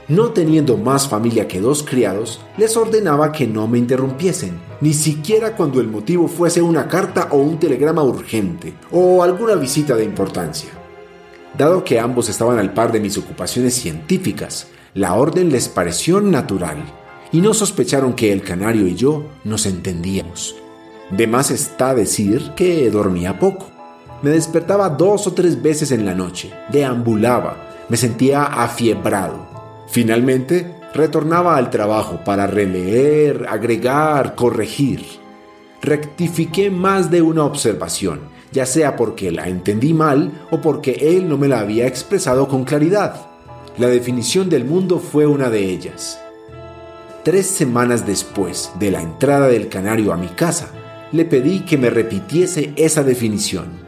No 0.09 0.31
teniendo 0.31 0.79
más 0.79 1.07
familia 1.07 1.47
que 1.47 1.61
dos 1.61 1.83
criados, 1.83 2.41
les 2.57 2.75
ordenaba 2.75 3.33
que 3.33 3.47
no 3.47 3.69
me 3.69 3.79
interrumpiesen, 3.79 4.59
ni 4.81 4.95
siquiera 4.95 5.55
cuando 5.55 5.79
el 5.79 5.89
motivo 5.89 6.27
fuese 6.27 6.62
una 6.62 6.89
carta 6.89 7.29
o 7.33 7.37
un 7.37 7.59
telegrama 7.59 8.03
urgente, 8.03 8.75
o 8.91 9.23
alguna 9.23 9.57
visita 9.57 9.95
de 9.95 10.05
importancia. 10.05 10.82
Dado 11.57 11.85
que 11.85 12.01
ambos 12.01 12.29
estaban 12.29 12.59
al 12.59 12.73
par 12.73 12.93
de 12.93 13.01
mis 13.01 13.19
ocupaciones 13.19 13.75
científicas, 13.75 14.69
la 14.95 15.15
orden 15.15 15.51
les 15.51 15.69
pareció 15.69 16.21
natural, 16.21 16.83
y 17.31 17.41
no 17.41 17.55
sospecharon 17.55 18.15
que 18.15 18.33
el 18.33 18.43
canario 18.43 18.87
y 18.87 18.95
yo 18.95 19.27
nos 19.45 19.67
entendíamos. 19.67 20.55
De 21.11 21.27
más 21.27 21.51
está 21.51 21.95
decir 21.95 22.53
que 22.57 22.91
dormía 22.91 23.39
poco. 23.39 23.71
Me 24.23 24.31
despertaba 24.31 24.89
dos 24.89 25.27
o 25.27 25.33
tres 25.33 25.61
veces 25.61 25.93
en 25.93 26.07
la 26.07 26.15
noche, 26.15 26.53
deambulaba, 26.71 27.87
me 27.89 27.97
sentía 27.97 28.45
afiebrado, 28.45 29.53
Finalmente, 29.93 30.75
retornaba 30.95 31.59
al 31.59 31.69
trabajo 31.69 32.21
para 32.25 32.47
releer, 32.47 33.47
agregar, 33.47 34.35
corregir. 34.35 35.05
Rectifiqué 35.83 36.71
más 36.71 37.11
de 37.11 37.21
una 37.21 37.45
observación, 37.45 38.21
ya 38.53 38.67
sea 38.67 38.97
porque 38.97 39.31
la 39.31 39.49
entendí 39.49 39.95
mal 39.95 40.47
o 40.51 40.61
porque 40.61 40.93
él 41.01 41.29
no 41.29 41.39
me 41.39 41.49
la 41.49 41.61
había 41.61 41.87
expresado 41.87 42.49
con 42.49 42.65
claridad. 42.65 43.27
La 43.79 43.89
definición 43.89 44.49
del 44.51 44.65
mundo 44.65 44.99
fue 44.99 45.27
una 45.27 45.49
de 45.51 45.71
ellas. 45.71 46.21
Tres 47.25 47.47
semanas 47.47 48.07
después 48.07 48.73
de 48.79 48.91
la 48.91 49.01
entrada 49.01 49.49
del 49.49 49.69
canario 49.69 50.13
a 50.13 50.17
mi 50.17 50.29
casa, 50.29 50.71
le 51.13 51.25
pedí 51.25 51.61
que 51.61 51.79
me 51.79 51.91
repitiese 51.91 52.73
esa 52.77 53.03
definición. 53.03 53.82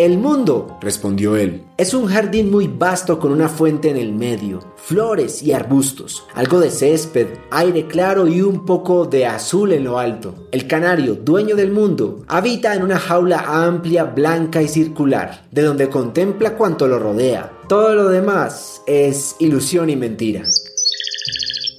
El 0.00 0.16
mundo, 0.16 0.78
respondió 0.80 1.36
él, 1.36 1.62
es 1.76 1.92
un 1.92 2.06
jardín 2.06 2.50
muy 2.50 2.68
vasto 2.68 3.18
con 3.18 3.32
una 3.32 3.50
fuente 3.50 3.90
en 3.90 3.98
el 3.98 4.14
medio, 4.14 4.60
flores 4.76 5.42
y 5.42 5.52
arbustos, 5.52 6.24
algo 6.34 6.58
de 6.58 6.70
césped, 6.70 7.26
aire 7.50 7.86
claro 7.86 8.26
y 8.26 8.40
un 8.40 8.64
poco 8.64 9.04
de 9.04 9.26
azul 9.26 9.74
en 9.74 9.84
lo 9.84 9.98
alto. 9.98 10.48
El 10.52 10.66
canario, 10.66 11.16
dueño 11.16 11.54
del 11.54 11.70
mundo, 11.70 12.24
habita 12.28 12.74
en 12.74 12.82
una 12.82 12.98
jaula 12.98 13.44
amplia, 13.46 14.04
blanca 14.04 14.62
y 14.62 14.68
circular, 14.68 15.46
de 15.50 15.60
donde 15.60 15.90
contempla 15.90 16.56
cuanto 16.56 16.88
lo 16.88 16.98
rodea. 16.98 17.52
Todo 17.68 17.94
lo 17.94 18.08
demás 18.08 18.80
es 18.86 19.36
ilusión 19.38 19.90
y 19.90 19.96
mentira. 19.96 20.44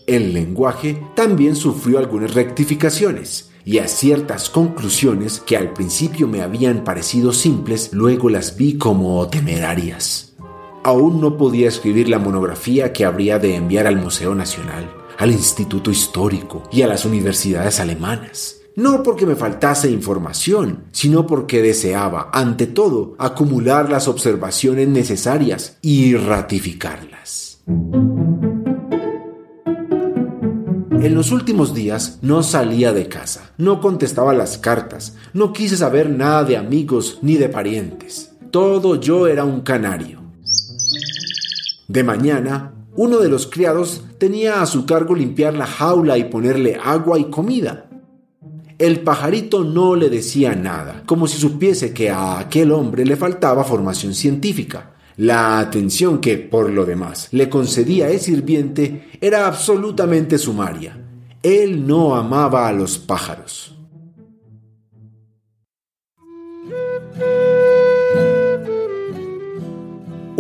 El 0.06 0.36
lenguaje 0.36 1.08
también 1.16 1.56
sufrió 1.56 1.98
algunas 1.98 2.36
rectificaciones 2.36 3.51
y 3.66 3.80
a 3.80 3.88
ciertas 3.88 4.50
conclusiones 4.50 5.40
que 5.40 5.58
al 5.58 5.74
principio 5.74 6.28
me 6.28 6.42
habían 6.42 6.84
parecido 6.84 7.34
simples, 7.34 7.90
luego 7.94 8.30
las 8.30 8.58
vi 8.58 8.78
como 8.78 9.28
temerarias. 9.28 10.34
Aún 10.84 11.22
no 11.22 11.38
podía 11.38 11.68
escribir 11.68 12.10
la 12.10 12.18
monografía 12.18 12.92
que 12.92 13.06
habría 13.06 13.38
de 13.38 13.56
enviar 13.56 13.86
al 13.86 13.98
Museo 13.98 14.34
Nacional, 14.34 14.92
al 15.20 15.32
Instituto 15.32 15.92
Histórico 15.92 16.64
y 16.72 16.82
a 16.82 16.88
las 16.88 17.06
universidades 17.06 17.80
alemanas. 17.80 18.58
No 18.76 19.04
porque 19.04 19.26
me 19.26 19.36
faltase 19.36 19.92
información, 19.92 20.86
sino 20.92 21.28
porque 21.28 21.62
deseaba, 21.62 22.30
ante 22.34 22.68
todo, 22.68 23.16
acumular 23.20 23.90
las 23.90 24.08
observaciones 24.08 24.88
necesarias 24.88 25.78
y 25.82 26.16
ratificarlas. 26.16 27.62
En 31.04 31.16
los 31.16 31.32
últimos 31.32 31.74
días 31.74 32.20
no 32.22 32.44
salía 32.44 32.94
de 32.94 33.08
casa, 33.08 33.54
no 33.58 33.82
contestaba 33.82 34.36
las 34.36 34.60
cartas, 34.60 35.16
no 35.34 35.52
quise 35.52 35.76
saber 35.76 36.12
nada 36.12 36.44
de 36.44 36.58
amigos 36.58 37.18
ni 37.24 37.38
de 37.38 37.50
parientes. 37.50 38.34
Todo 38.52 38.98
yo 38.98 39.26
era 39.26 39.44
un 39.44 39.62
canario. 39.62 40.22
De 41.88 42.04
mañana, 42.04 42.74
uno 42.96 43.18
de 43.18 43.30
los 43.30 43.48
criados 43.48 44.04
tenía 44.20 44.62
a 44.62 44.68
su 44.68 44.86
cargo 44.86 45.16
limpiar 45.16 45.56
la 45.56 45.66
jaula 45.66 46.20
y 46.20 46.26
ponerle 46.26 46.78
agua 46.84 47.18
y 47.18 47.32
comida. 47.32 47.90
El 48.78 49.00
pajarito 49.00 49.64
no 49.64 49.96
le 49.96 50.08
decía 50.08 50.54
nada, 50.54 51.02
como 51.08 51.26
si 51.26 51.40
supiese 51.40 51.96
que 51.96 52.12
a 52.12 52.38
aquel 52.38 52.72
hombre 52.72 53.06
le 53.06 53.16
faltaba 53.16 53.64
formación 53.64 54.14
científica. 54.14 54.91
La 55.18 55.60
atención 55.60 56.20
que, 56.20 56.38
por 56.38 56.70
lo 56.70 56.86
demás, 56.86 57.28
le 57.32 57.50
concedía 57.50 58.10
el 58.10 58.20
sirviente 58.20 59.10
era 59.20 59.48
absolutamente 59.48 60.38
sumaria. 60.38 60.98
Él 61.44 61.88
no 61.88 62.16
amaba 62.16 62.68
a 62.68 62.74
los 62.74 62.98
pájaros. 62.98 63.76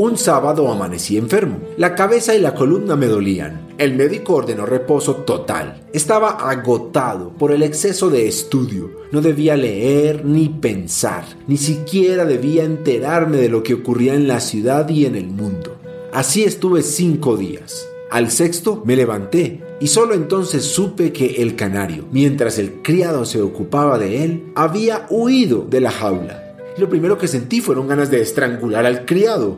Un 0.01 0.17
sábado 0.17 0.71
amanecí 0.71 1.15
enfermo. 1.15 1.59
La 1.77 1.93
cabeza 1.93 2.33
y 2.33 2.39
la 2.39 2.55
columna 2.55 2.95
me 2.95 3.05
dolían. 3.05 3.67
El 3.77 3.93
médico 3.93 4.33
ordenó 4.33 4.65
reposo 4.65 5.17
total. 5.17 5.83
Estaba 5.93 6.49
agotado 6.49 7.29
por 7.37 7.51
el 7.51 7.61
exceso 7.61 8.09
de 8.09 8.27
estudio. 8.27 8.89
No 9.11 9.21
debía 9.21 9.55
leer 9.55 10.25
ni 10.25 10.49
pensar. 10.49 11.23
Ni 11.45 11.57
siquiera 11.57 12.25
debía 12.25 12.63
enterarme 12.63 13.37
de 13.37 13.49
lo 13.49 13.61
que 13.61 13.75
ocurría 13.75 14.15
en 14.15 14.27
la 14.27 14.39
ciudad 14.39 14.89
y 14.89 15.05
en 15.05 15.15
el 15.15 15.27
mundo. 15.27 15.77
Así 16.11 16.45
estuve 16.45 16.81
cinco 16.81 17.37
días. 17.37 17.87
Al 18.09 18.31
sexto 18.31 18.81
me 18.83 18.95
levanté 18.95 19.61
y 19.79 19.85
solo 19.85 20.15
entonces 20.15 20.65
supe 20.65 21.13
que 21.13 21.43
el 21.43 21.55
canario, 21.55 22.05
mientras 22.11 22.57
el 22.57 22.81
criado 22.81 23.23
se 23.23 23.39
ocupaba 23.39 23.99
de 23.99 24.23
él, 24.23 24.51
había 24.55 25.05
huido 25.11 25.63
de 25.69 25.79
la 25.79 25.91
jaula. 25.91 26.47
lo 26.77 26.89
primero 26.89 27.19
que 27.19 27.27
sentí 27.27 27.61
fueron 27.61 27.87
ganas 27.87 28.09
de 28.09 28.21
estrangular 28.21 28.87
al 28.87 29.05
criado 29.05 29.57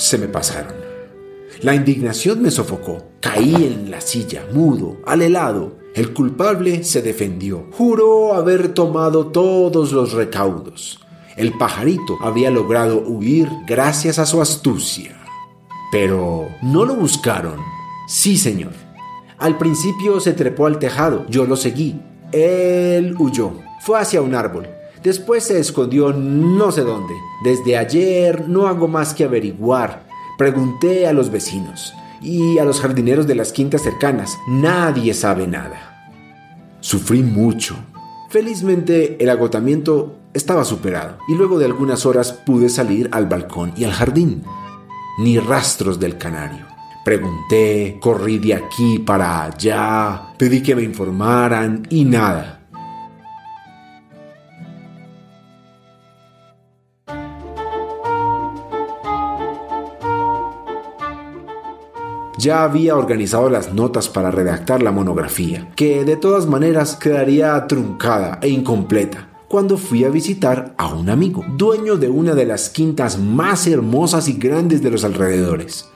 se 0.00 0.16
me 0.16 0.28
pasaron. 0.28 0.74
La 1.60 1.74
indignación 1.74 2.40
me 2.40 2.50
sofocó. 2.50 3.04
Caí 3.20 3.54
en 3.54 3.90
la 3.90 4.00
silla, 4.00 4.46
mudo, 4.52 4.96
al 5.04 5.20
helado. 5.20 5.76
El 5.94 6.14
culpable 6.14 6.84
se 6.84 7.02
defendió. 7.02 7.66
Juró 7.72 8.32
haber 8.32 8.72
tomado 8.72 9.26
todos 9.26 9.92
los 9.92 10.12
recaudos. 10.12 11.00
El 11.36 11.52
pajarito 11.58 12.16
había 12.22 12.50
logrado 12.50 13.02
huir 13.06 13.50
gracias 13.66 14.18
a 14.18 14.24
su 14.24 14.40
astucia. 14.40 15.20
Pero 15.92 16.48
no 16.62 16.86
lo 16.86 16.94
buscaron. 16.94 17.60
Sí, 18.08 18.38
señor. 18.38 18.72
Al 19.36 19.58
principio 19.58 20.18
se 20.18 20.32
trepó 20.32 20.66
al 20.66 20.78
tejado. 20.78 21.26
Yo 21.28 21.44
lo 21.44 21.56
seguí. 21.56 22.00
Él 22.32 23.14
huyó. 23.18 23.52
Fue 23.82 24.00
hacia 24.00 24.22
un 24.22 24.34
árbol. 24.34 24.66
Después 25.02 25.44
se 25.44 25.58
escondió 25.58 26.12
no 26.12 26.70
sé 26.72 26.82
dónde. 26.82 27.14
Desde 27.42 27.76
ayer 27.76 28.48
no 28.48 28.66
hago 28.66 28.86
más 28.86 29.14
que 29.14 29.24
averiguar. 29.24 30.04
Pregunté 30.36 31.06
a 31.06 31.12
los 31.12 31.30
vecinos 31.30 31.94
y 32.20 32.58
a 32.58 32.64
los 32.64 32.80
jardineros 32.80 33.26
de 33.26 33.34
las 33.34 33.52
quintas 33.52 33.82
cercanas. 33.82 34.36
Nadie 34.46 35.14
sabe 35.14 35.46
nada. 35.46 36.18
Sufrí 36.80 37.22
mucho. 37.22 37.76
Felizmente 38.28 39.16
el 39.22 39.30
agotamiento 39.30 40.16
estaba 40.34 40.64
superado 40.64 41.18
y 41.28 41.34
luego 41.34 41.58
de 41.58 41.64
algunas 41.64 42.06
horas 42.06 42.32
pude 42.32 42.68
salir 42.68 43.08
al 43.12 43.26
balcón 43.26 43.72
y 43.76 43.84
al 43.84 43.92
jardín. 43.92 44.44
Ni 45.18 45.38
rastros 45.38 45.98
del 45.98 46.18
canario. 46.18 46.66
Pregunté, 47.04 47.98
corrí 48.00 48.38
de 48.38 48.54
aquí 48.54 48.98
para 48.98 49.44
allá, 49.44 50.34
pedí 50.36 50.62
que 50.62 50.76
me 50.76 50.82
informaran 50.82 51.86
y 51.88 52.04
nada. 52.04 52.59
Ya 62.40 62.64
había 62.64 62.96
organizado 62.96 63.50
las 63.50 63.74
notas 63.74 64.08
para 64.08 64.30
redactar 64.30 64.82
la 64.82 64.92
monografía, 64.92 65.70
que 65.76 66.04
de 66.04 66.16
todas 66.16 66.46
maneras 66.46 66.96
quedaría 66.96 67.66
truncada 67.66 68.38
e 68.42 68.48
incompleta 68.48 69.28
cuando 69.48 69.76
fui 69.76 70.04
a 70.04 70.10
visitar 70.10 70.74
a 70.78 70.94
un 70.94 71.10
amigo, 71.10 71.44
dueño 71.56 71.96
de 71.96 72.08
una 72.08 72.34
de 72.34 72.46
las 72.46 72.70
quintas 72.70 73.18
más 73.18 73.66
hermosas 73.66 74.28
y 74.28 74.34
grandes 74.34 74.80
de 74.80 74.90
los 74.90 75.02
alrededores. 75.04 75.88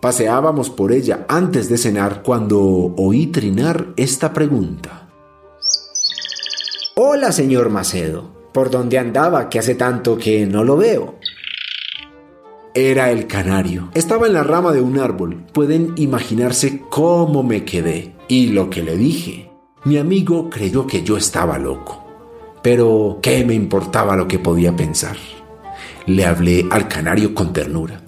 Paseábamos 0.00 0.70
por 0.70 0.92
ella 0.92 1.24
antes 1.28 1.68
de 1.68 1.78
cenar 1.78 2.22
cuando 2.22 2.60
oí 2.96 3.28
trinar 3.28 3.94
esta 3.96 4.32
pregunta. 4.32 5.08
Hola, 6.96 7.30
señor 7.30 7.70
Macedo. 7.70 8.34
¿Por 8.52 8.70
dónde 8.70 8.98
andaba 8.98 9.48
que 9.48 9.60
hace 9.60 9.76
tanto 9.76 10.18
que 10.18 10.44
no 10.46 10.64
lo 10.64 10.76
veo? 10.76 11.14
Era 12.76 13.10
el 13.10 13.26
canario. 13.26 13.88
Estaba 13.94 14.26
en 14.26 14.34
la 14.34 14.42
rama 14.42 14.70
de 14.70 14.82
un 14.82 14.98
árbol. 14.98 15.46
Pueden 15.54 15.94
imaginarse 15.96 16.82
cómo 16.90 17.42
me 17.42 17.64
quedé 17.64 18.14
y 18.28 18.48
lo 18.48 18.68
que 18.68 18.82
le 18.82 18.98
dije. 18.98 19.50
Mi 19.84 19.96
amigo 19.96 20.50
creyó 20.50 20.86
que 20.86 21.02
yo 21.02 21.16
estaba 21.16 21.56
loco. 21.58 22.06
Pero, 22.62 23.18
¿qué 23.22 23.46
me 23.46 23.54
importaba 23.54 24.14
lo 24.14 24.28
que 24.28 24.38
podía 24.38 24.76
pensar? 24.76 25.16
Le 26.04 26.26
hablé 26.26 26.66
al 26.70 26.86
canario 26.86 27.34
con 27.34 27.54
ternura. 27.54 28.02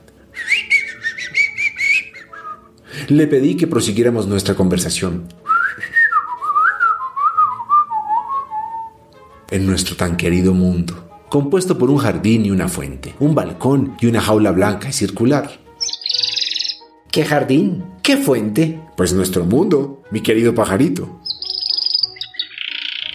Le 3.08 3.26
pedí 3.26 3.56
que 3.56 3.66
prosiguiéramos 3.66 4.26
nuestra 4.26 4.54
conversación. 4.54 5.28
En 9.50 9.66
nuestro 9.66 9.96
tan 9.96 10.18
querido 10.18 10.52
mundo 10.52 11.07
compuesto 11.28 11.78
por 11.78 11.90
un 11.90 11.98
jardín 11.98 12.46
y 12.46 12.50
una 12.50 12.68
fuente, 12.68 13.14
un 13.20 13.34
balcón 13.34 13.96
y 14.00 14.06
una 14.06 14.20
jaula 14.20 14.50
blanca 14.50 14.88
y 14.88 14.92
circular. 14.92 15.60
¿Qué 17.10 17.24
jardín? 17.24 17.84
¿Qué 18.02 18.16
fuente? 18.16 18.80
Pues 18.96 19.12
nuestro 19.12 19.44
mundo, 19.44 20.02
mi 20.10 20.20
querido 20.20 20.54
pajarito. 20.54 21.20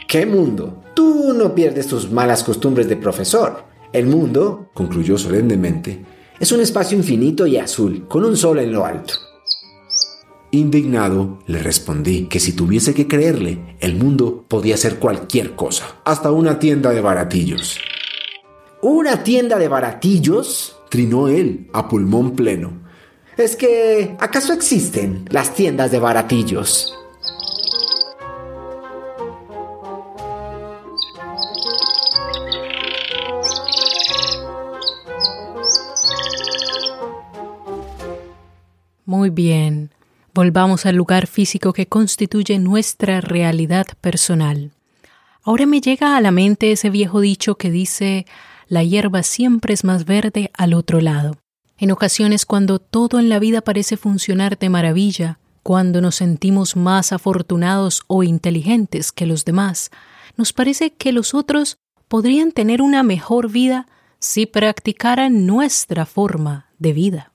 ¿Qué 0.07 0.25
mundo? 0.25 0.81
Tú 0.93 1.33
no 1.33 1.55
pierdes 1.55 1.87
tus 1.87 2.11
malas 2.11 2.43
costumbres 2.43 2.87
de 2.87 2.97
profesor. 2.97 3.65
El 3.91 4.07
mundo, 4.07 4.69
concluyó 4.73 5.17
solemnemente, 5.17 6.03
es 6.39 6.51
un 6.51 6.61
espacio 6.61 6.97
infinito 6.97 7.47
y 7.47 7.57
azul, 7.57 8.07
con 8.07 8.25
un 8.25 8.35
sol 8.35 8.59
en 8.59 8.73
lo 8.73 8.85
alto. 8.85 9.13
Indignado, 10.51 11.39
le 11.47 11.59
respondí 11.59 12.27
que 12.27 12.39
si 12.39 12.53
tuviese 12.53 12.93
que 12.93 13.07
creerle, 13.07 13.75
el 13.79 13.95
mundo 13.95 14.45
podía 14.47 14.77
ser 14.77 14.99
cualquier 14.99 15.55
cosa, 15.55 16.01
hasta 16.05 16.31
una 16.31 16.59
tienda 16.59 16.91
de 16.91 17.01
baratillos. 17.01 17.79
¿Una 18.85 19.23
tienda 19.23 19.57
de 19.57 19.69
baratillos? 19.69 20.75
Trinó 20.89 21.29
él, 21.29 21.69
a 21.71 21.87
pulmón 21.87 22.35
pleno. 22.35 22.81
Es 23.37 23.55
que, 23.55 24.17
¿acaso 24.19 24.51
existen 24.51 25.23
las 25.29 25.53
tiendas 25.53 25.89
de 25.89 25.99
baratillos? 25.99 26.93
Muy 39.05 39.29
bien. 39.29 39.91
Volvamos 40.33 40.85
al 40.85 40.97
lugar 40.97 41.27
físico 41.27 41.71
que 41.71 41.87
constituye 41.87 42.59
nuestra 42.59 43.21
realidad 43.21 43.85
personal. 44.01 44.71
Ahora 45.41 45.65
me 45.65 45.79
llega 45.79 46.17
a 46.17 46.21
la 46.21 46.31
mente 46.31 46.73
ese 46.73 46.89
viejo 46.89 47.21
dicho 47.21 47.55
que 47.55 47.71
dice 47.71 48.25
la 48.67 48.83
hierba 48.83 49.23
siempre 49.23 49.73
es 49.73 49.83
más 49.83 50.05
verde 50.05 50.51
al 50.53 50.73
otro 50.73 51.01
lado. 51.01 51.37
En 51.77 51.91
ocasiones 51.91 52.45
cuando 52.45 52.79
todo 52.79 53.19
en 53.19 53.29
la 53.29 53.39
vida 53.39 53.61
parece 53.61 53.97
funcionar 53.97 54.57
de 54.57 54.69
maravilla, 54.69 55.39
cuando 55.63 56.01
nos 56.01 56.15
sentimos 56.15 56.75
más 56.75 57.11
afortunados 57.11 58.03
o 58.07 58.23
inteligentes 58.23 59.11
que 59.11 59.25
los 59.25 59.45
demás, 59.45 59.91
nos 60.37 60.53
parece 60.53 60.93
que 60.93 61.11
los 61.11 61.33
otros 61.33 61.77
podrían 62.07 62.51
tener 62.51 62.81
una 62.81 63.03
mejor 63.03 63.51
vida 63.51 63.87
si 64.19 64.45
practicaran 64.45 65.45
nuestra 65.45 66.05
forma 66.05 66.67
de 66.79 66.93
vida 66.93 67.32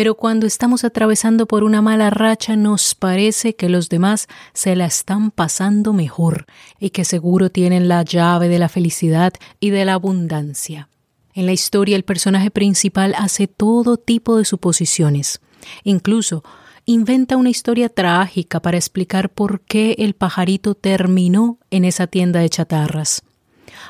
pero 0.00 0.14
cuando 0.14 0.46
estamos 0.46 0.82
atravesando 0.84 1.44
por 1.44 1.62
una 1.62 1.82
mala 1.82 2.08
racha 2.08 2.56
nos 2.56 2.94
parece 2.94 3.54
que 3.54 3.68
los 3.68 3.90
demás 3.90 4.28
se 4.54 4.74
la 4.74 4.86
están 4.86 5.30
pasando 5.30 5.92
mejor 5.92 6.46
y 6.78 6.88
que 6.88 7.04
seguro 7.04 7.50
tienen 7.50 7.86
la 7.86 8.02
llave 8.02 8.48
de 8.48 8.58
la 8.58 8.70
felicidad 8.70 9.34
y 9.60 9.68
de 9.68 9.84
la 9.84 9.92
abundancia. 9.92 10.88
En 11.34 11.44
la 11.44 11.52
historia 11.52 11.96
el 11.96 12.04
personaje 12.04 12.50
principal 12.50 13.14
hace 13.14 13.46
todo 13.46 13.98
tipo 13.98 14.38
de 14.38 14.46
suposiciones. 14.46 15.42
Incluso 15.84 16.44
inventa 16.86 17.36
una 17.36 17.50
historia 17.50 17.90
trágica 17.90 18.60
para 18.60 18.78
explicar 18.78 19.28
por 19.28 19.60
qué 19.60 19.96
el 19.98 20.14
pajarito 20.14 20.74
terminó 20.74 21.58
en 21.70 21.84
esa 21.84 22.06
tienda 22.06 22.40
de 22.40 22.48
chatarras. 22.48 23.22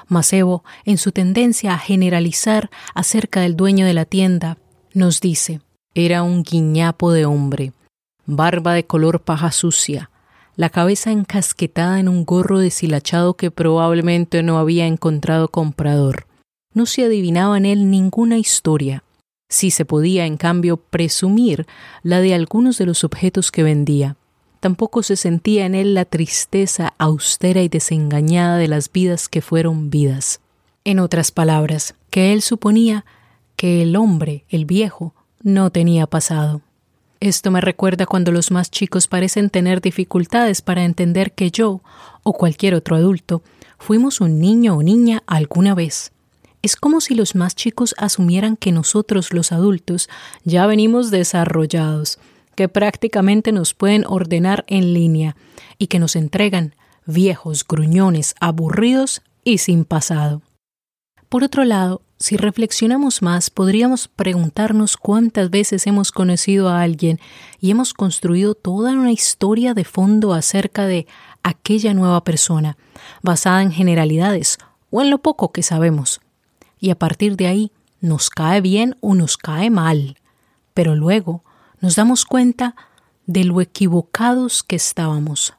Macebo, 0.09 0.65
en 0.85 0.99
su 0.99 1.13
tendencia 1.13 1.75
a 1.75 1.79
generalizar 1.79 2.69
acerca 2.97 3.43
del 3.43 3.55
dueño 3.55 3.87
de 3.87 3.95
la 3.95 4.07
tienda, 4.07 4.59
nos 4.93 5.21
dice, 5.21 5.61
era 5.95 6.23
un 6.23 6.43
guiñapo 6.45 7.13
de 7.13 7.25
hombre, 7.27 7.73
barba 8.27 8.75
de 8.75 8.85
color 8.85 9.21
paja 9.21 9.51
sucia, 9.51 10.11
la 10.57 10.71
cabeza 10.71 11.11
encasquetada 11.11 11.99
en 11.99 12.09
un 12.09 12.25
gorro 12.25 12.59
deshilachado 12.59 13.35
que 13.35 13.51
probablemente 13.51 14.43
no 14.43 14.59
había 14.59 14.87
encontrado 14.87 15.49
comprador. 15.49 16.27
No 16.75 16.87
se 16.87 17.05
adivinaba 17.05 17.57
en 17.57 17.67
él 17.67 17.91
ninguna 17.91 18.39
historia. 18.39 19.03
Sí 19.49 19.73
se 19.73 19.85
podía, 19.85 20.27
en 20.27 20.37
cambio, 20.37 20.77
presumir 20.77 21.67
la 22.03 22.21
de 22.21 22.35
algunos 22.35 22.79
de 22.79 22.87
los 22.87 23.03
objetos 23.03 23.51
que 23.51 23.65
vendía. 23.65 24.17
Tampoco 24.61 25.03
se 25.03 25.17
sentía 25.17 25.67
en 25.67 25.75
él 25.75 25.95
la 25.95 26.05
tristeza 26.05 26.95
austera 26.99 27.63
y 27.63 27.69
desengañada 27.69 28.59
de 28.59 28.69
las 28.69 28.93
vidas 28.93 29.29
que 29.29 29.41
fueron 29.41 29.91
vidas. 29.91 30.41
En 30.85 31.01
otras 31.01 31.33
palabras, 31.33 31.95
que 32.11 32.33
él 32.33 32.43
suponía 32.43 33.05
que 33.57 33.83
el 33.83 33.97
hombre, 33.97 34.45
el 34.49 34.67
viejo, 34.67 35.15
no 35.43 35.71
tenía 35.71 36.07
pasado. 36.07 36.63
Esto 37.21 37.51
me 37.51 37.61
recuerda 37.61 38.07
cuando 38.07 38.33
los 38.33 38.51
más 38.51 38.71
chicos 38.71 39.07
parecen 39.07 39.51
tener 39.51 39.81
dificultades 39.81 40.63
para 40.63 40.85
entender 40.85 41.33
que 41.33 41.51
yo, 41.51 41.83
o 42.23 42.33
cualquier 42.33 42.75
otro 42.75 42.97
adulto, 42.97 43.43
fuimos 43.79 44.21
un 44.21 44.41
niño 44.41 44.77
o 44.77 44.83
niña 44.83 45.23
alguna 45.27 45.75
vez. 45.75 46.13
Es 46.63 46.77
como 46.77 47.01
si 47.01 47.15
los 47.15 47.35
más 47.35 47.55
chicos 47.55 47.95
asumieran 47.99 48.57
que 48.57 48.73
nosotros 48.73 49.33
los 49.33 49.53
adultos 49.53 50.09
ya 50.45 50.67
venimos 50.67 51.11
desarrollados, 51.11 52.19
que 52.55 52.69
prácticamente 52.69 53.53
nos 53.53 53.75
pueden 53.75 54.05
ordenar 54.07 54.65
en 54.67 54.93
línea 54.93 55.37
y 55.79 55.87
que 55.87 55.99
nos 55.99 56.17
entregan 56.17 56.75
viejos, 57.07 57.67
gruñones, 57.67 58.35
aburridos 58.41 59.23
y 59.45 59.59
sin 59.59 59.85
pasado. 59.85 60.43
Por 61.29 61.45
otro 61.45 61.65
lado, 61.65 62.03
si 62.21 62.37
reflexionamos 62.37 63.23
más, 63.23 63.49
podríamos 63.49 64.07
preguntarnos 64.07 64.99
cuántas 64.99 65.49
veces 65.49 65.87
hemos 65.87 66.13
conocido 66.13 66.69
a 66.69 66.83
alguien 66.83 67.19
y 67.61 67.71
hemos 67.71 67.95
construido 67.95 68.55
toda 68.55 68.93
una 68.93 69.11
historia 69.11 69.73
de 69.73 69.85
fondo 69.85 70.35
acerca 70.35 70.85
de 70.85 71.07
aquella 71.43 71.95
nueva 71.95 72.23
persona, 72.23 72.77
basada 73.23 73.63
en 73.63 73.73
generalidades 73.73 74.59
o 74.91 75.01
en 75.01 75.09
lo 75.09 75.23
poco 75.23 75.51
que 75.51 75.63
sabemos. 75.63 76.21
Y 76.79 76.91
a 76.91 76.99
partir 76.99 77.37
de 77.37 77.47
ahí 77.47 77.73
nos 78.03 78.29
cae 78.29 78.61
bien 78.61 78.97
o 79.01 79.15
nos 79.15 79.39
cae 79.39 79.71
mal, 79.71 80.19
pero 80.75 80.95
luego 80.95 81.43
nos 81.81 81.97
damos 81.97 82.27
cuenta 82.27 82.77
de 83.25 83.45
lo 83.45 83.63
equivocados 83.63 84.63
que 84.63 84.77
estábamos, 84.77 85.55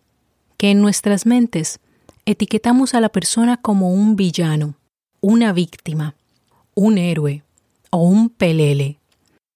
que 0.57 0.69
en 0.69 0.79
nuestras 0.79 1.25
mentes 1.25 1.79
etiquetamos 2.27 2.93
a 2.93 3.01
la 3.01 3.09
persona 3.09 3.57
como 3.57 3.91
un 3.91 4.15
villano, 4.15 4.75
una 5.21 5.53
víctima, 5.53 6.15
un 6.75 6.97
héroe 6.97 7.43
o 7.89 7.97
un 7.97 8.29
pelele. 8.29 8.99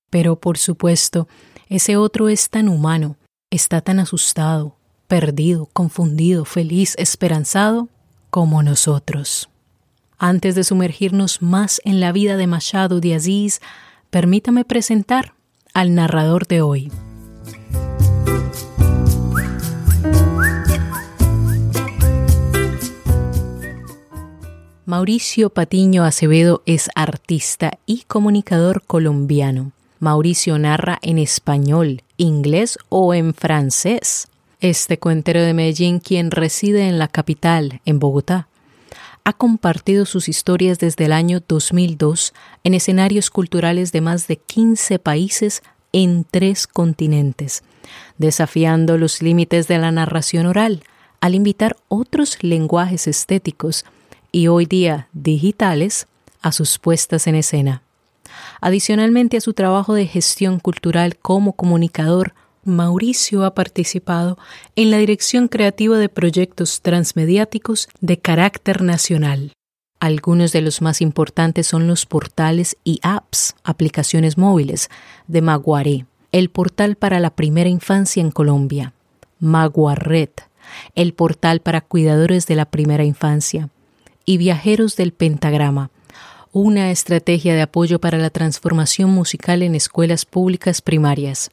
Pero 0.10 0.39
por 0.39 0.58
supuesto, 0.58 1.28
ese 1.69 1.97
otro 1.97 2.30
es 2.30 2.49
tan 2.49 2.69
humano, 2.69 3.17
está 3.49 3.82
tan 3.82 3.99
asustado, 3.99 4.75
perdido, 5.08 5.67
confundido, 5.73 6.45
feliz, 6.45 6.95
esperanzado 6.97 7.89
como 8.30 8.63
nosotros. 8.63 9.49
Antes 10.17 10.56
de 10.56 10.63
sumergirnos 10.63 11.41
más 11.41 11.82
en 11.84 11.99
la 11.99 12.12
vida 12.12 12.38
de 12.38 12.47
Machado 12.47 12.99
de 12.99 13.15
Aziz, 13.15 13.62
permítame 14.10 14.63
presentar 14.63 15.34
al 15.73 15.93
narrador 15.93 16.47
de 16.47 16.62
hoy. 16.62 16.91
Mauricio 24.88 25.50
Patiño 25.50 26.04
Acevedo 26.04 26.62
es 26.67 26.91
artista 26.93 27.80
y 27.88 28.04
comunicador 28.04 28.84
colombiano. 28.84 29.71
Mauricio 29.98 30.60
narra 30.60 31.00
en 31.02 31.17
español, 31.17 32.04
inglés 32.17 32.78
o 32.89 33.15
en 33.15 33.34
francés. 33.34 34.28
Este 34.60 35.00
cuentero 35.00 35.41
de 35.41 35.56
Medellín, 35.56 35.98
quien 35.98 36.30
reside 36.30 36.88
en 36.88 37.00
la 37.00 37.08
capital, 37.08 37.82
en 37.86 37.98
Bogotá, 37.98 38.48
ha 39.24 39.34
compartido 39.34 40.06
sus 40.06 40.30
historias 40.30 40.78
desde 40.78 41.06
el 41.06 41.13
año 41.13 41.41
2002 41.48 42.36
en 42.63 42.76
escenarios 42.76 43.32
culturales 43.32 43.91
de 43.91 44.02
más 44.02 44.28
de 44.28 44.38
15 44.38 45.00
países 45.00 45.63
en 45.93 46.28
tres 46.30 46.67
continentes, 46.67 47.63
desafiando 48.19 49.00
los 49.00 49.24
límites 49.24 49.67
de 49.67 49.80
la 49.80 49.91
narración 49.91 50.45
oral 50.45 50.84
al 51.21 51.34
invitar 51.34 51.76
otros 51.88 52.38
lenguajes 52.43 53.08
estéticos 53.08 53.84
y 54.36 54.50
hoy 54.50 54.65
día 54.65 55.08
digitales 55.13 56.08
a 56.41 56.52
sus 56.52 56.78
puestas 56.78 57.26
en 57.28 57.36
escena. 57.36 57.84
Adicionalmente 58.60 59.38
a 59.38 59.41
su 59.41 59.54
trabajo 59.54 59.93
de 59.93 60.08
gestión 60.08 60.60
cultural 60.60 61.15
como 61.15 61.54
comunicador, 61.54 62.34
Mauricio 62.65 63.45
ha 63.45 63.56
participado 63.56 64.38
en 64.76 64.91
la 64.91 64.98
dirección 64.98 65.48
creativa 65.48 65.98
de 65.98 66.10
proyectos 66.10 66.82
transmediáticos 66.82 67.88
de 68.02 68.19
carácter 68.19 68.82
nacional. 68.82 69.54
Algunos 70.02 70.52
de 70.52 70.60
los 70.60 70.82
más 70.82 71.00
importantes 71.00 71.67
son 71.67 71.88
los 71.88 72.06
portales 72.06 72.76
y 72.84 73.00
apps, 73.04 73.56
aplicaciones 73.63 74.38
móviles, 74.38 74.89
de 75.28 75.41
Maguaré, 75.41 76.08
el 76.34 76.50
portal 76.50 76.98
para 76.98 77.21
la 77.21 77.30
primera 77.30 77.69
infancia 77.69 78.19
en 78.19 78.32
Colombia, 78.32 78.91
Maguarret, 79.39 80.50
el 80.93 81.13
portal 81.13 81.62
para 81.62 81.80
cuidadores 81.80 82.48
de 82.48 82.56
la 82.56 82.65
primera 82.65 83.06
infancia, 83.06 83.69
y 84.26 84.38
Viajeros 84.38 84.96
del 84.96 85.14
Pentagrama, 85.14 85.92
una 86.52 86.92
estrategia 86.92 87.54
de 87.54 87.62
apoyo 87.62 88.00
para 88.00 88.18
la 88.18 88.30
transformación 88.30 89.10
musical 89.12 89.62
en 89.62 89.76
escuelas 89.76 90.26
públicas 90.26 90.82
primarias. 90.82 91.52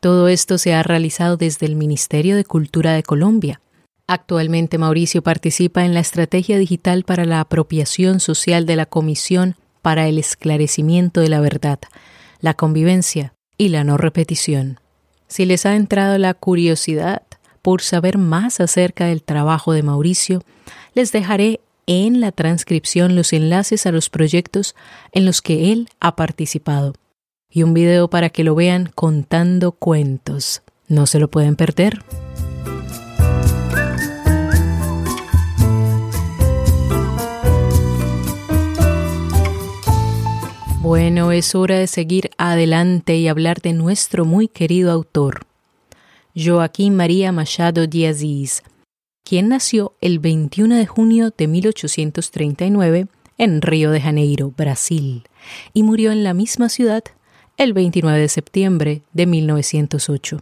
Todo 0.00 0.28
esto 0.28 0.58
se 0.58 0.74
ha 0.74 0.82
realizado 0.82 1.36
desde 1.36 1.66
el 1.66 1.76
Ministerio 1.76 2.36
de 2.36 2.44
Cultura 2.44 2.92
de 2.92 3.02
Colombia. 3.02 3.60
Actualmente 4.06 4.78
Mauricio 4.78 5.22
participa 5.22 5.84
en 5.84 5.94
la 5.94 6.00
Estrategia 6.00 6.58
Digital 6.58 7.04
para 7.04 7.24
la 7.24 7.40
Apropiación 7.40 8.20
Social 8.20 8.66
de 8.66 8.76
la 8.76 8.86
Comisión 8.86 9.56
para 9.80 10.08
el 10.08 10.18
Esclarecimiento 10.18 11.20
de 11.20 11.28
la 11.28 11.40
Verdad, 11.40 11.78
la 12.40 12.54
Convivencia 12.54 13.34
y 13.58 13.68
la 13.68 13.84
No 13.84 13.96
Repetición. 13.96 14.80
Si 15.28 15.46
les 15.46 15.66
ha 15.66 15.76
entrado 15.76 16.18
la 16.18 16.34
curiosidad 16.34 17.22
por 17.62 17.80
saber 17.80 18.18
más 18.18 18.60
acerca 18.60 19.06
del 19.06 19.22
trabajo 19.22 19.72
de 19.72 19.82
Mauricio, 19.82 20.42
les 20.94 21.10
dejaré 21.10 21.60
en 21.86 22.20
la 22.20 22.32
transcripción 22.32 23.16
los 23.16 23.32
enlaces 23.32 23.86
a 23.86 23.92
los 23.92 24.10
proyectos 24.10 24.74
en 25.12 25.24
los 25.26 25.42
que 25.42 25.72
él 25.72 25.88
ha 26.00 26.16
participado 26.16 26.94
y 27.50 27.62
un 27.62 27.74
video 27.74 28.08
para 28.08 28.30
que 28.30 28.44
lo 28.44 28.54
vean 28.54 28.90
contando 28.94 29.72
cuentos. 29.72 30.62
No 30.88 31.06
se 31.06 31.18
lo 31.18 31.28
pueden 31.28 31.56
perder. 31.56 32.02
Bueno, 40.82 41.30
es 41.30 41.54
hora 41.54 41.78
de 41.78 41.86
seguir 41.86 42.30
adelante 42.38 43.16
y 43.16 43.28
hablar 43.28 43.60
de 43.60 43.72
nuestro 43.72 44.24
muy 44.24 44.48
querido 44.48 44.90
autor, 44.90 45.46
Joaquín 46.34 46.96
María 46.96 47.30
Machado 47.30 47.86
de 47.86 48.08
Aziz, 48.08 48.64
quien 49.24 49.48
nació 49.48 49.94
el 50.00 50.18
21 50.18 50.76
de 50.76 50.86
junio 50.86 51.32
de 51.36 51.46
1839 51.46 53.06
en 53.38 53.62
Río 53.62 53.90
de 53.90 54.00
Janeiro, 54.00 54.52
Brasil, 54.56 55.24
y 55.72 55.82
murió 55.82 56.12
en 56.12 56.24
la 56.24 56.34
misma 56.34 56.68
ciudad 56.68 57.02
el 57.56 57.72
29 57.72 58.18
de 58.18 58.28
septiembre 58.28 59.02
de 59.12 59.26
1908. 59.26 60.40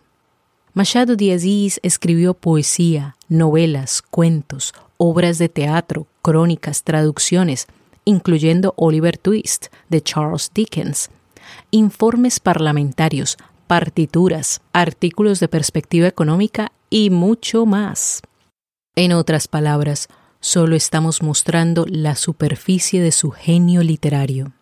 Machado 0.72 1.16
de 1.16 1.34
escribió 1.82 2.34
poesía, 2.34 3.16
novelas, 3.28 4.02
cuentos, 4.02 4.72
obras 4.96 5.38
de 5.38 5.48
teatro, 5.48 6.06
crónicas, 6.22 6.84
traducciones, 6.84 7.66
incluyendo 8.04 8.74
Oliver 8.76 9.18
Twist 9.18 9.66
de 9.88 10.00
Charles 10.00 10.50
Dickens, 10.54 11.10
informes 11.70 12.38
parlamentarios, 12.38 13.36
partituras, 13.66 14.60
artículos 14.72 15.40
de 15.40 15.48
perspectiva 15.48 16.06
económica 16.06 16.72
y 16.88 17.10
mucho 17.10 17.66
más. 17.66 18.22
En 18.96 19.12
otras 19.12 19.46
palabras, 19.46 20.08
solo 20.40 20.74
estamos 20.74 21.22
mostrando 21.22 21.86
la 21.88 22.16
superficie 22.16 23.00
de 23.00 23.12
su 23.12 23.30
genio 23.30 23.82
literario. 23.82 24.52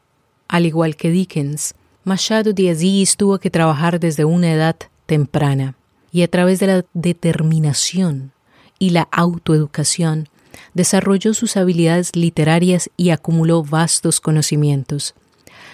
Al 0.48 0.66
igual 0.66 0.96
que 0.96 1.10
Dickens, 1.10 1.74
Machado 2.04 2.52
de 2.52 2.70
Aziz 2.70 3.16
tuvo 3.16 3.38
que 3.38 3.50
trabajar 3.50 3.98
desde 3.98 4.24
una 4.24 4.52
edad 4.52 4.76
temprana 5.06 5.76
y 6.12 6.22
a 6.22 6.28
través 6.28 6.58
de 6.60 6.66
la 6.66 6.84
determinación 6.94 8.32
y 8.78 8.90
la 8.90 9.08
autoeducación 9.10 10.28
desarrolló 10.74 11.34
sus 11.34 11.56
habilidades 11.56 12.14
literarias 12.14 12.90
y 12.96 13.10
acumuló 13.10 13.62
vastos 13.62 14.20
conocimientos. 14.20 15.14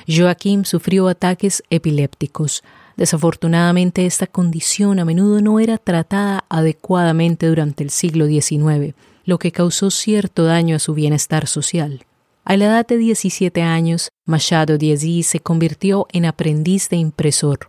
Joaquim 0.08 0.64
sufrió 0.64 1.08
ataques 1.08 1.62
epilépticos. 1.70 2.62
Desafortunadamente 2.96 4.06
esta 4.06 4.26
condición 4.26 5.00
a 5.00 5.04
menudo 5.04 5.40
no 5.40 5.58
era 5.58 5.78
tratada 5.78 6.44
adecuadamente 6.48 7.46
durante 7.46 7.82
el 7.82 7.90
siglo 7.90 8.26
XIX, 8.26 8.94
lo 9.24 9.38
que 9.38 9.52
causó 9.52 9.90
cierto 9.90 10.44
daño 10.44 10.76
a 10.76 10.78
su 10.78 10.94
bienestar 10.94 11.46
social. 11.46 12.04
A 12.44 12.56
la 12.56 12.66
edad 12.66 12.86
de 12.86 12.98
17 12.98 13.62
años, 13.62 14.10
Machado 14.26 14.78
de 14.78 14.92
Aziz 14.92 15.26
se 15.26 15.40
convirtió 15.40 16.06
en 16.12 16.26
aprendiz 16.26 16.88
de 16.88 16.96
impresor 16.96 17.68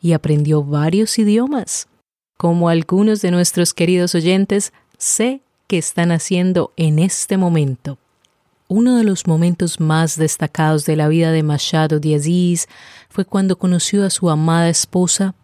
y 0.00 0.12
aprendió 0.12 0.62
varios 0.62 1.18
idiomas. 1.18 1.88
Como 2.38 2.68
algunos 2.68 3.20
de 3.20 3.30
nuestros 3.30 3.74
queridos 3.74 4.14
oyentes, 4.14 4.72
sé 4.96 5.42
que 5.66 5.78
están 5.78 6.12
haciendo 6.12 6.72
en 6.76 6.98
este 6.98 7.36
momento. 7.36 7.98
Uno 8.74 8.96
de 8.96 9.04
los 9.04 9.26
momentos 9.26 9.80
más 9.80 10.16
destacados 10.16 10.86
de 10.86 10.96
la 10.96 11.06
vida 11.06 11.30
de 11.30 11.42
Machado 11.42 12.00
de 12.00 12.14
Aziz 12.14 12.68
fue 13.10 13.26
cuando 13.26 13.58
conoció 13.58 14.02
a 14.02 14.08
su 14.08 14.30
amada 14.30 14.70
esposa, 14.70 15.34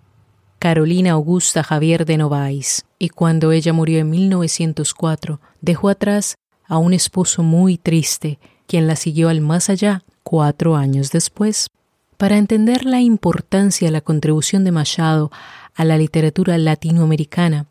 Carolina 0.59 1.11
Augusta 1.11 1.63
Javier 1.63 2.07
de 2.07 2.17
Novaes, 2.17 2.87
y 2.99 3.11
cuando 3.11 3.53
ella 3.53 3.75
murió 3.75 3.99
en 3.99 4.09
1904, 4.09 5.43
dejó 5.61 5.91
atrás 5.91 6.39
a 6.67 6.79
un 6.79 6.95
esposo 6.95 7.43
muy 7.43 7.77
triste 7.77 8.39
quien 8.67 8.87
la 8.87 8.97
siguió 8.97 9.29
al 9.29 9.43
más 9.43 9.69
allá 9.69 10.05
cuatro 10.23 10.75
años 10.75 11.11
después. 11.11 11.69
Para 12.17 12.39
entender 12.39 12.87
la 12.87 13.03
importancia 13.03 13.89
de 13.89 13.93
la 13.93 14.01
contribución 14.01 14.65
de 14.65 14.73
Machado 14.73 15.31
a 15.75 15.85
la 15.85 15.99
literatura 15.99 16.57
latinoamericana, 16.57 17.67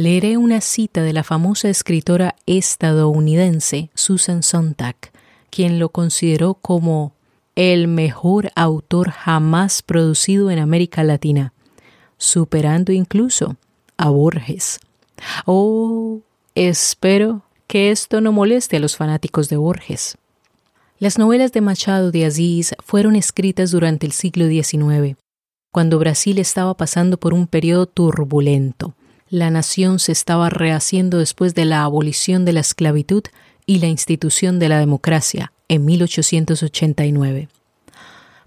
leeré 0.00 0.38
una 0.38 0.62
cita 0.62 1.02
de 1.02 1.12
la 1.12 1.22
famosa 1.22 1.68
escritora 1.68 2.34
estadounidense 2.46 3.90
Susan 3.94 4.42
Sontag, 4.42 4.96
quien 5.50 5.78
lo 5.78 5.90
consideró 5.90 6.54
como 6.54 7.12
el 7.54 7.86
mejor 7.86 8.50
autor 8.54 9.10
jamás 9.10 9.82
producido 9.82 10.50
en 10.50 10.58
América 10.58 11.04
Latina, 11.04 11.52
superando 12.16 12.92
incluso 12.92 13.56
a 13.98 14.08
Borges. 14.08 14.80
Oh, 15.44 16.20
espero 16.54 17.42
que 17.66 17.90
esto 17.90 18.22
no 18.22 18.32
moleste 18.32 18.78
a 18.78 18.80
los 18.80 18.96
fanáticos 18.96 19.50
de 19.50 19.58
Borges. 19.58 20.16
Las 20.98 21.18
novelas 21.18 21.52
de 21.52 21.60
Machado 21.60 22.10
de 22.10 22.24
Aziz 22.24 22.74
fueron 22.82 23.16
escritas 23.16 23.70
durante 23.70 24.06
el 24.06 24.12
siglo 24.12 24.48
XIX, 24.48 25.18
cuando 25.70 25.98
Brasil 25.98 26.38
estaba 26.38 26.74
pasando 26.74 27.18
por 27.18 27.34
un 27.34 27.46
periodo 27.46 27.84
turbulento. 27.84 28.94
La 29.30 29.48
nación 29.48 30.00
se 30.00 30.10
estaba 30.10 30.50
rehaciendo 30.50 31.18
después 31.18 31.54
de 31.54 31.64
la 31.64 31.84
abolición 31.84 32.44
de 32.44 32.52
la 32.52 32.60
esclavitud 32.60 33.22
y 33.64 33.78
la 33.78 33.86
institución 33.86 34.58
de 34.58 34.68
la 34.68 34.80
democracia 34.80 35.52
en 35.68 35.84
1889. 35.84 37.48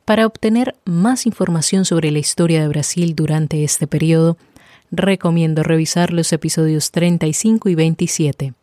Para 0.04 0.26
obtener 0.26 0.76
más 0.84 1.26
información 1.26 1.86
sobre 1.86 2.12
la 2.12 2.20
historia 2.20 2.62
de 2.62 2.68
Brasil 2.68 3.16
durante 3.16 3.64
este 3.64 3.88
periodo, 3.88 4.38
recomiendo 4.92 5.64
revisar 5.64 6.12
los 6.12 6.34
episodios 6.34 6.92
35 6.92 7.70
y 7.70 7.76
27. 7.76 8.54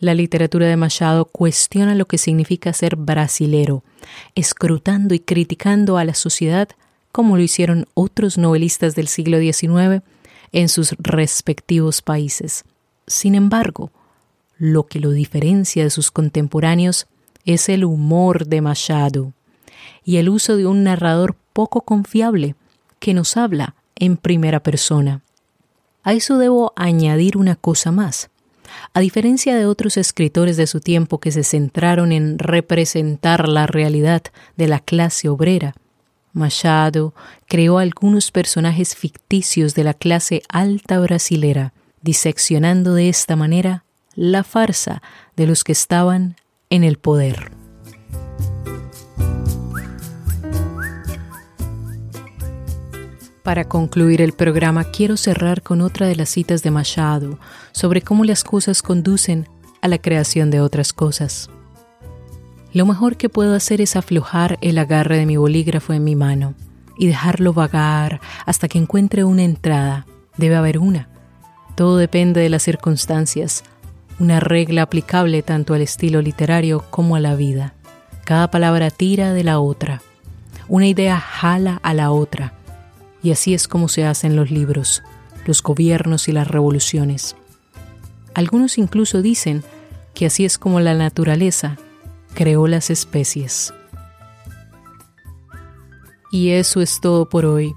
La 0.00 0.14
literatura 0.14 0.66
de 0.66 0.78
Machado 0.78 1.26
cuestiona 1.26 1.94
lo 1.94 2.06
que 2.06 2.16
significa 2.16 2.72
ser 2.72 2.96
brasilero, 2.96 3.84
escrutando 4.34 5.12
y 5.12 5.20
criticando 5.20 5.98
a 5.98 6.04
la 6.06 6.14
sociedad 6.14 6.70
como 7.12 7.36
lo 7.36 7.42
hicieron 7.42 7.86
otros 7.92 8.38
novelistas 8.38 8.94
del 8.94 9.08
siglo 9.08 9.38
XIX 9.38 10.02
en 10.56 10.70
sus 10.70 10.92
respectivos 10.98 12.00
países. 12.00 12.64
Sin 13.06 13.34
embargo, 13.34 13.90
lo 14.56 14.86
que 14.86 15.00
lo 15.00 15.10
diferencia 15.10 15.84
de 15.84 15.90
sus 15.90 16.10
contemporáneos 16.10 17.06
es 17.44 17.68
el 17.68 17.84
humor 17.84 18.46
de 18.46 18.62
Machado 18.62 19.34
y 20.02 20.16
el 20.16 20.30
uso 20.30 20.56
de 20.56 20.66
un 20.66 20.82
narrador 20.82 21.36
poco 21.52 21.82
confiable 21.82 22.54
que 23.00 23.12
nos 23.12 23.36
habla 23.36 23.74
en 23.96 24.16
primera 24.16 24.60
persona. 24.60 25.20
A 26.02 26.14
eso 26.14 26.38
debo 26.38 26.72
añadir 26.74 27.36
una 27.36 27.56
cosa 27.56 27.92
más. 27.92 28.30
A 28.94 29.00
diferencia 29.00 29.56
de 29.56 29.66
otros 29.66 29.98
escritores 29.98 30.56
de 30.56 30.66
su 30.66 30.80
tiempo 30.80 31.20
que 31.20 31.32
se 31.32 31.44
centraron 31.44 32.12
en 32.12 32.38
representar 32.38 33.46
la 33.46 33.66
realidad 33.66 34.22
de 34.56 34.68
la 34.68 34.80
clase 34.80 35.28
obrera, 35.28 35.74
Machado 36.36 37.14
creó 37.46 37.78
algunos 37.78 38.30
personajes 38.30 38.94
ficticios 38.94 39.74
de 39.74 39.84
la 39.84 39.94
clase 39.94 40.42
alta 40.50 40.98
brasilera, 40.98 41.72
diseccionando 42.02 42.92
de 42.92 43.08
esta 43.08 43.36
manera 43.36 43.84
la 44.14 44.44
farsa 44.44 45.02
de 45.34 45.46
los 45.46 45.64
que 45.64 45.72
estaban 45.72 46.36
en 46.68 46.84
el 46.84 46.98
poder. 46.98 47.52
Para 53.42 53.64
concluir 53.64 54.20
el 54.20 54.34
programa 54.34 54.84
quiero 54.90 55.16
cerrar 55.16 55.62
con 55.62 55.80
otra 55.80 56.06
de 56.06 56.16
las 56.16 56.28
citas 56.28 56.62
de 56.62 56.70
Machado 56.70 57.38
sobre 57.72 58.02
cómo 58.02 58.24
las 58.24 58.44
cosas 58.44 58.82
conducen 58.82 59.48
a 59.80 59.88
la 59.88 59.96
creación 59.96 60.50
de 60.50 60.60
otras 60.60 60.92
cosas. 60.92 61.48
Lo 62.76 62.84
mejor 62.84 63.16
que 63.16 63.30
puedo 63.30 63.54
hacer 63.54 63.80
es 63.80 63.96
aflojar 63.96 64.58
el 64.60 64.76
agarre 64.76 65.16
de 65.16 65.24
mi 65.24 65.38
bolígrafo 65.38 65.94
en 65.94 66.04
mi 66.04 66.14
mano 66.14 66.52
y 66.98 67.06
dejarlo 67.06 67.54
vagar 67.54 68.20
hasta 68.44 68.68
que 68.68 68.76
encuentre 68.76 69.24
una 69.24 69.44
entrada. 69.44 70.04
Debe 70.36 70.56
haber 70.56 70.76
una. 70.78 71.08
Todo 71.74 71.96
depende 71.96 72.42
de 72.42 72.50
las 72.50 72.64
circunstancias, 72.64 73.64
una 74.18 74.40
regla 74.40 74.82
aplicable 74.82 75.40
tanto 75.40 75.72
al 75.72 75.80
estilo 75.80 76.20
literario 76.20 76.84
como 76.90 77.16
a 77.16 77.20
la 77.20 77.34
vida. 77.34 77.72
Cada 78.26 78.50
palabra 78.50 78.90
tira 78.90 79.32
de 79.32 79.42
la 79.42 79.58
otra. 79.58 80.02
Una 80.68 80.86
idea 80.86 81.18
jala 81.18 81.80
a 81.82 81.94
la 81.94 82.10
otra 82.10 82.52
y 83.22 83.30
así 83.30 83.54
es 83.54 83.68
como 83.68 83.88
se 83.88 84.04
hacen 84.04 84.36
los 84.36 84.50
libros, 84.50 85.02
los 85.46 85.62
gobiernos 85.62 86.28
y 86.28 86.32
las 86.32 86.46
revoluciones. 86.46 87.36
Algunos 88.34 88.76
incluso 88.76 89.22
dicen 89.22 89.64
que 90.12 90.26
así 90.26 90.44
es 90.44 90.58
como 90.58 90.80
la 90.80 90.92
naturaleza 90.92 91.78
creó 92.36 92.68
las 92.68 92.90
especies. 92.90 93.72
Y 96.30 96.50
eso 96.50 96.82
es 96.82 97.00
todo 97.00 97.28
por 97.28 97.46
hoy. 97.46 97.74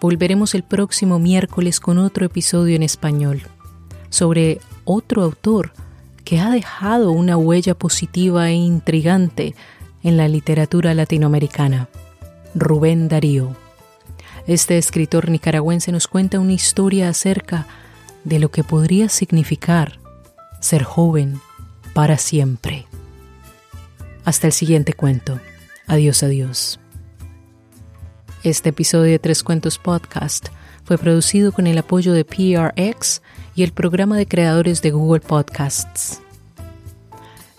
Volveremos 0.00 0.54
el 0.54 0.62
próximo 0.62 1.18
miércoles 1.18 1.80
con 1.80 1.96
otro 1.98 2.26
episodio 2.26 2.76
en 2.76 2.82
español 2.82 3.42
sobre 4.10 4.60
otro 4.84 5.22
autor 5.22 5.72
que 6.22 6.38
ha 6.38 6.50
dejado 6.50 7.12
una 7.12 7.36
huella 7.36 7.74
positiva 7.74 8.50
e 8.50 8.54
intrigante 8.54 9.54
en 10.02 10.18
la 10.18 10.28
literatura 10.28 10.92
latinoamericana, 10.92 11.88
Rubén 12.54 13.08
Darío. 13.08 13.56
Este 14.46 14.76
escritor 14.76 15.30
nicaragüense 15.30 15.90
nos 15.92 16.06
cuenta 16.06 16.38
una 16.38 16.52
historia 16.52 17.08
acerca 17.08 17.66
de 18.24 18.38
lo 18.38 18.50
que 18.50 18.62
podría 18.64 19.08
significar 19.08 19.98
ser 20.60 20.82
joven 20.82 21.40
para 21.94 22.18
siempre. 22.18 22.86
Hasta 24.24 24.46
el 24.46 24.52
siguiente 24.52 24.94
cuento. 24.94 25.40
Adiós, 25.86 26.22
adiós. 26.22 26.80
Este 28.42 28.70
episodio 28.70 29.12
de 29.12 29.18
Tres 29.18 29.42
Cuentos 29.42 29.78
Podcast 29.78 30.48
fue 30.84 30.98
producido 30.98 31.52
con 31.52 31.66
el 31.66 31.78
apoyo 31.78 32.12
de 32.12 32.24
PRX 32.24 33.22
y 33.54 33.62
el 33.62 33.72
programa 33.72 34.16
de 34.16 34.26
creadores 34.26 34.82
de 34.82 34.90
Google 34.90 35.20
Podcasts. 35.20 36.20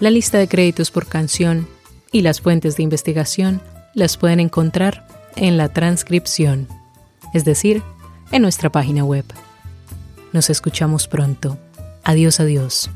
La 0.00 0.10
lista 0.10 0.38
de 0.38 0.48
créditos 0.48 0.90
por 0.90 1.06
canción 1.06 1.68
y 2.12 2.22
las 2.22 2.40
fuentes 2.40 2.76
de 2.76 2.82
investigación 2.82 3.60
las 3.94 4.16
pueden 4.16 4.40
encontrar 4.40 5.06
en 5.36 5.56
la 5.56 5.68
transcripción, 5.68 6.68
es 7.32 7.44
decir, 7.44 7.82
en 8.32 8.42
nuestra 8.42 8.70
página 8.70 9.04
web. 9.04 9.24
Nos 10.32 10.50
escuchamos 10.50 11.06
pronto. 11.06 11.58
Adiós, 12.02 12.40
adiós. 12.40 12.90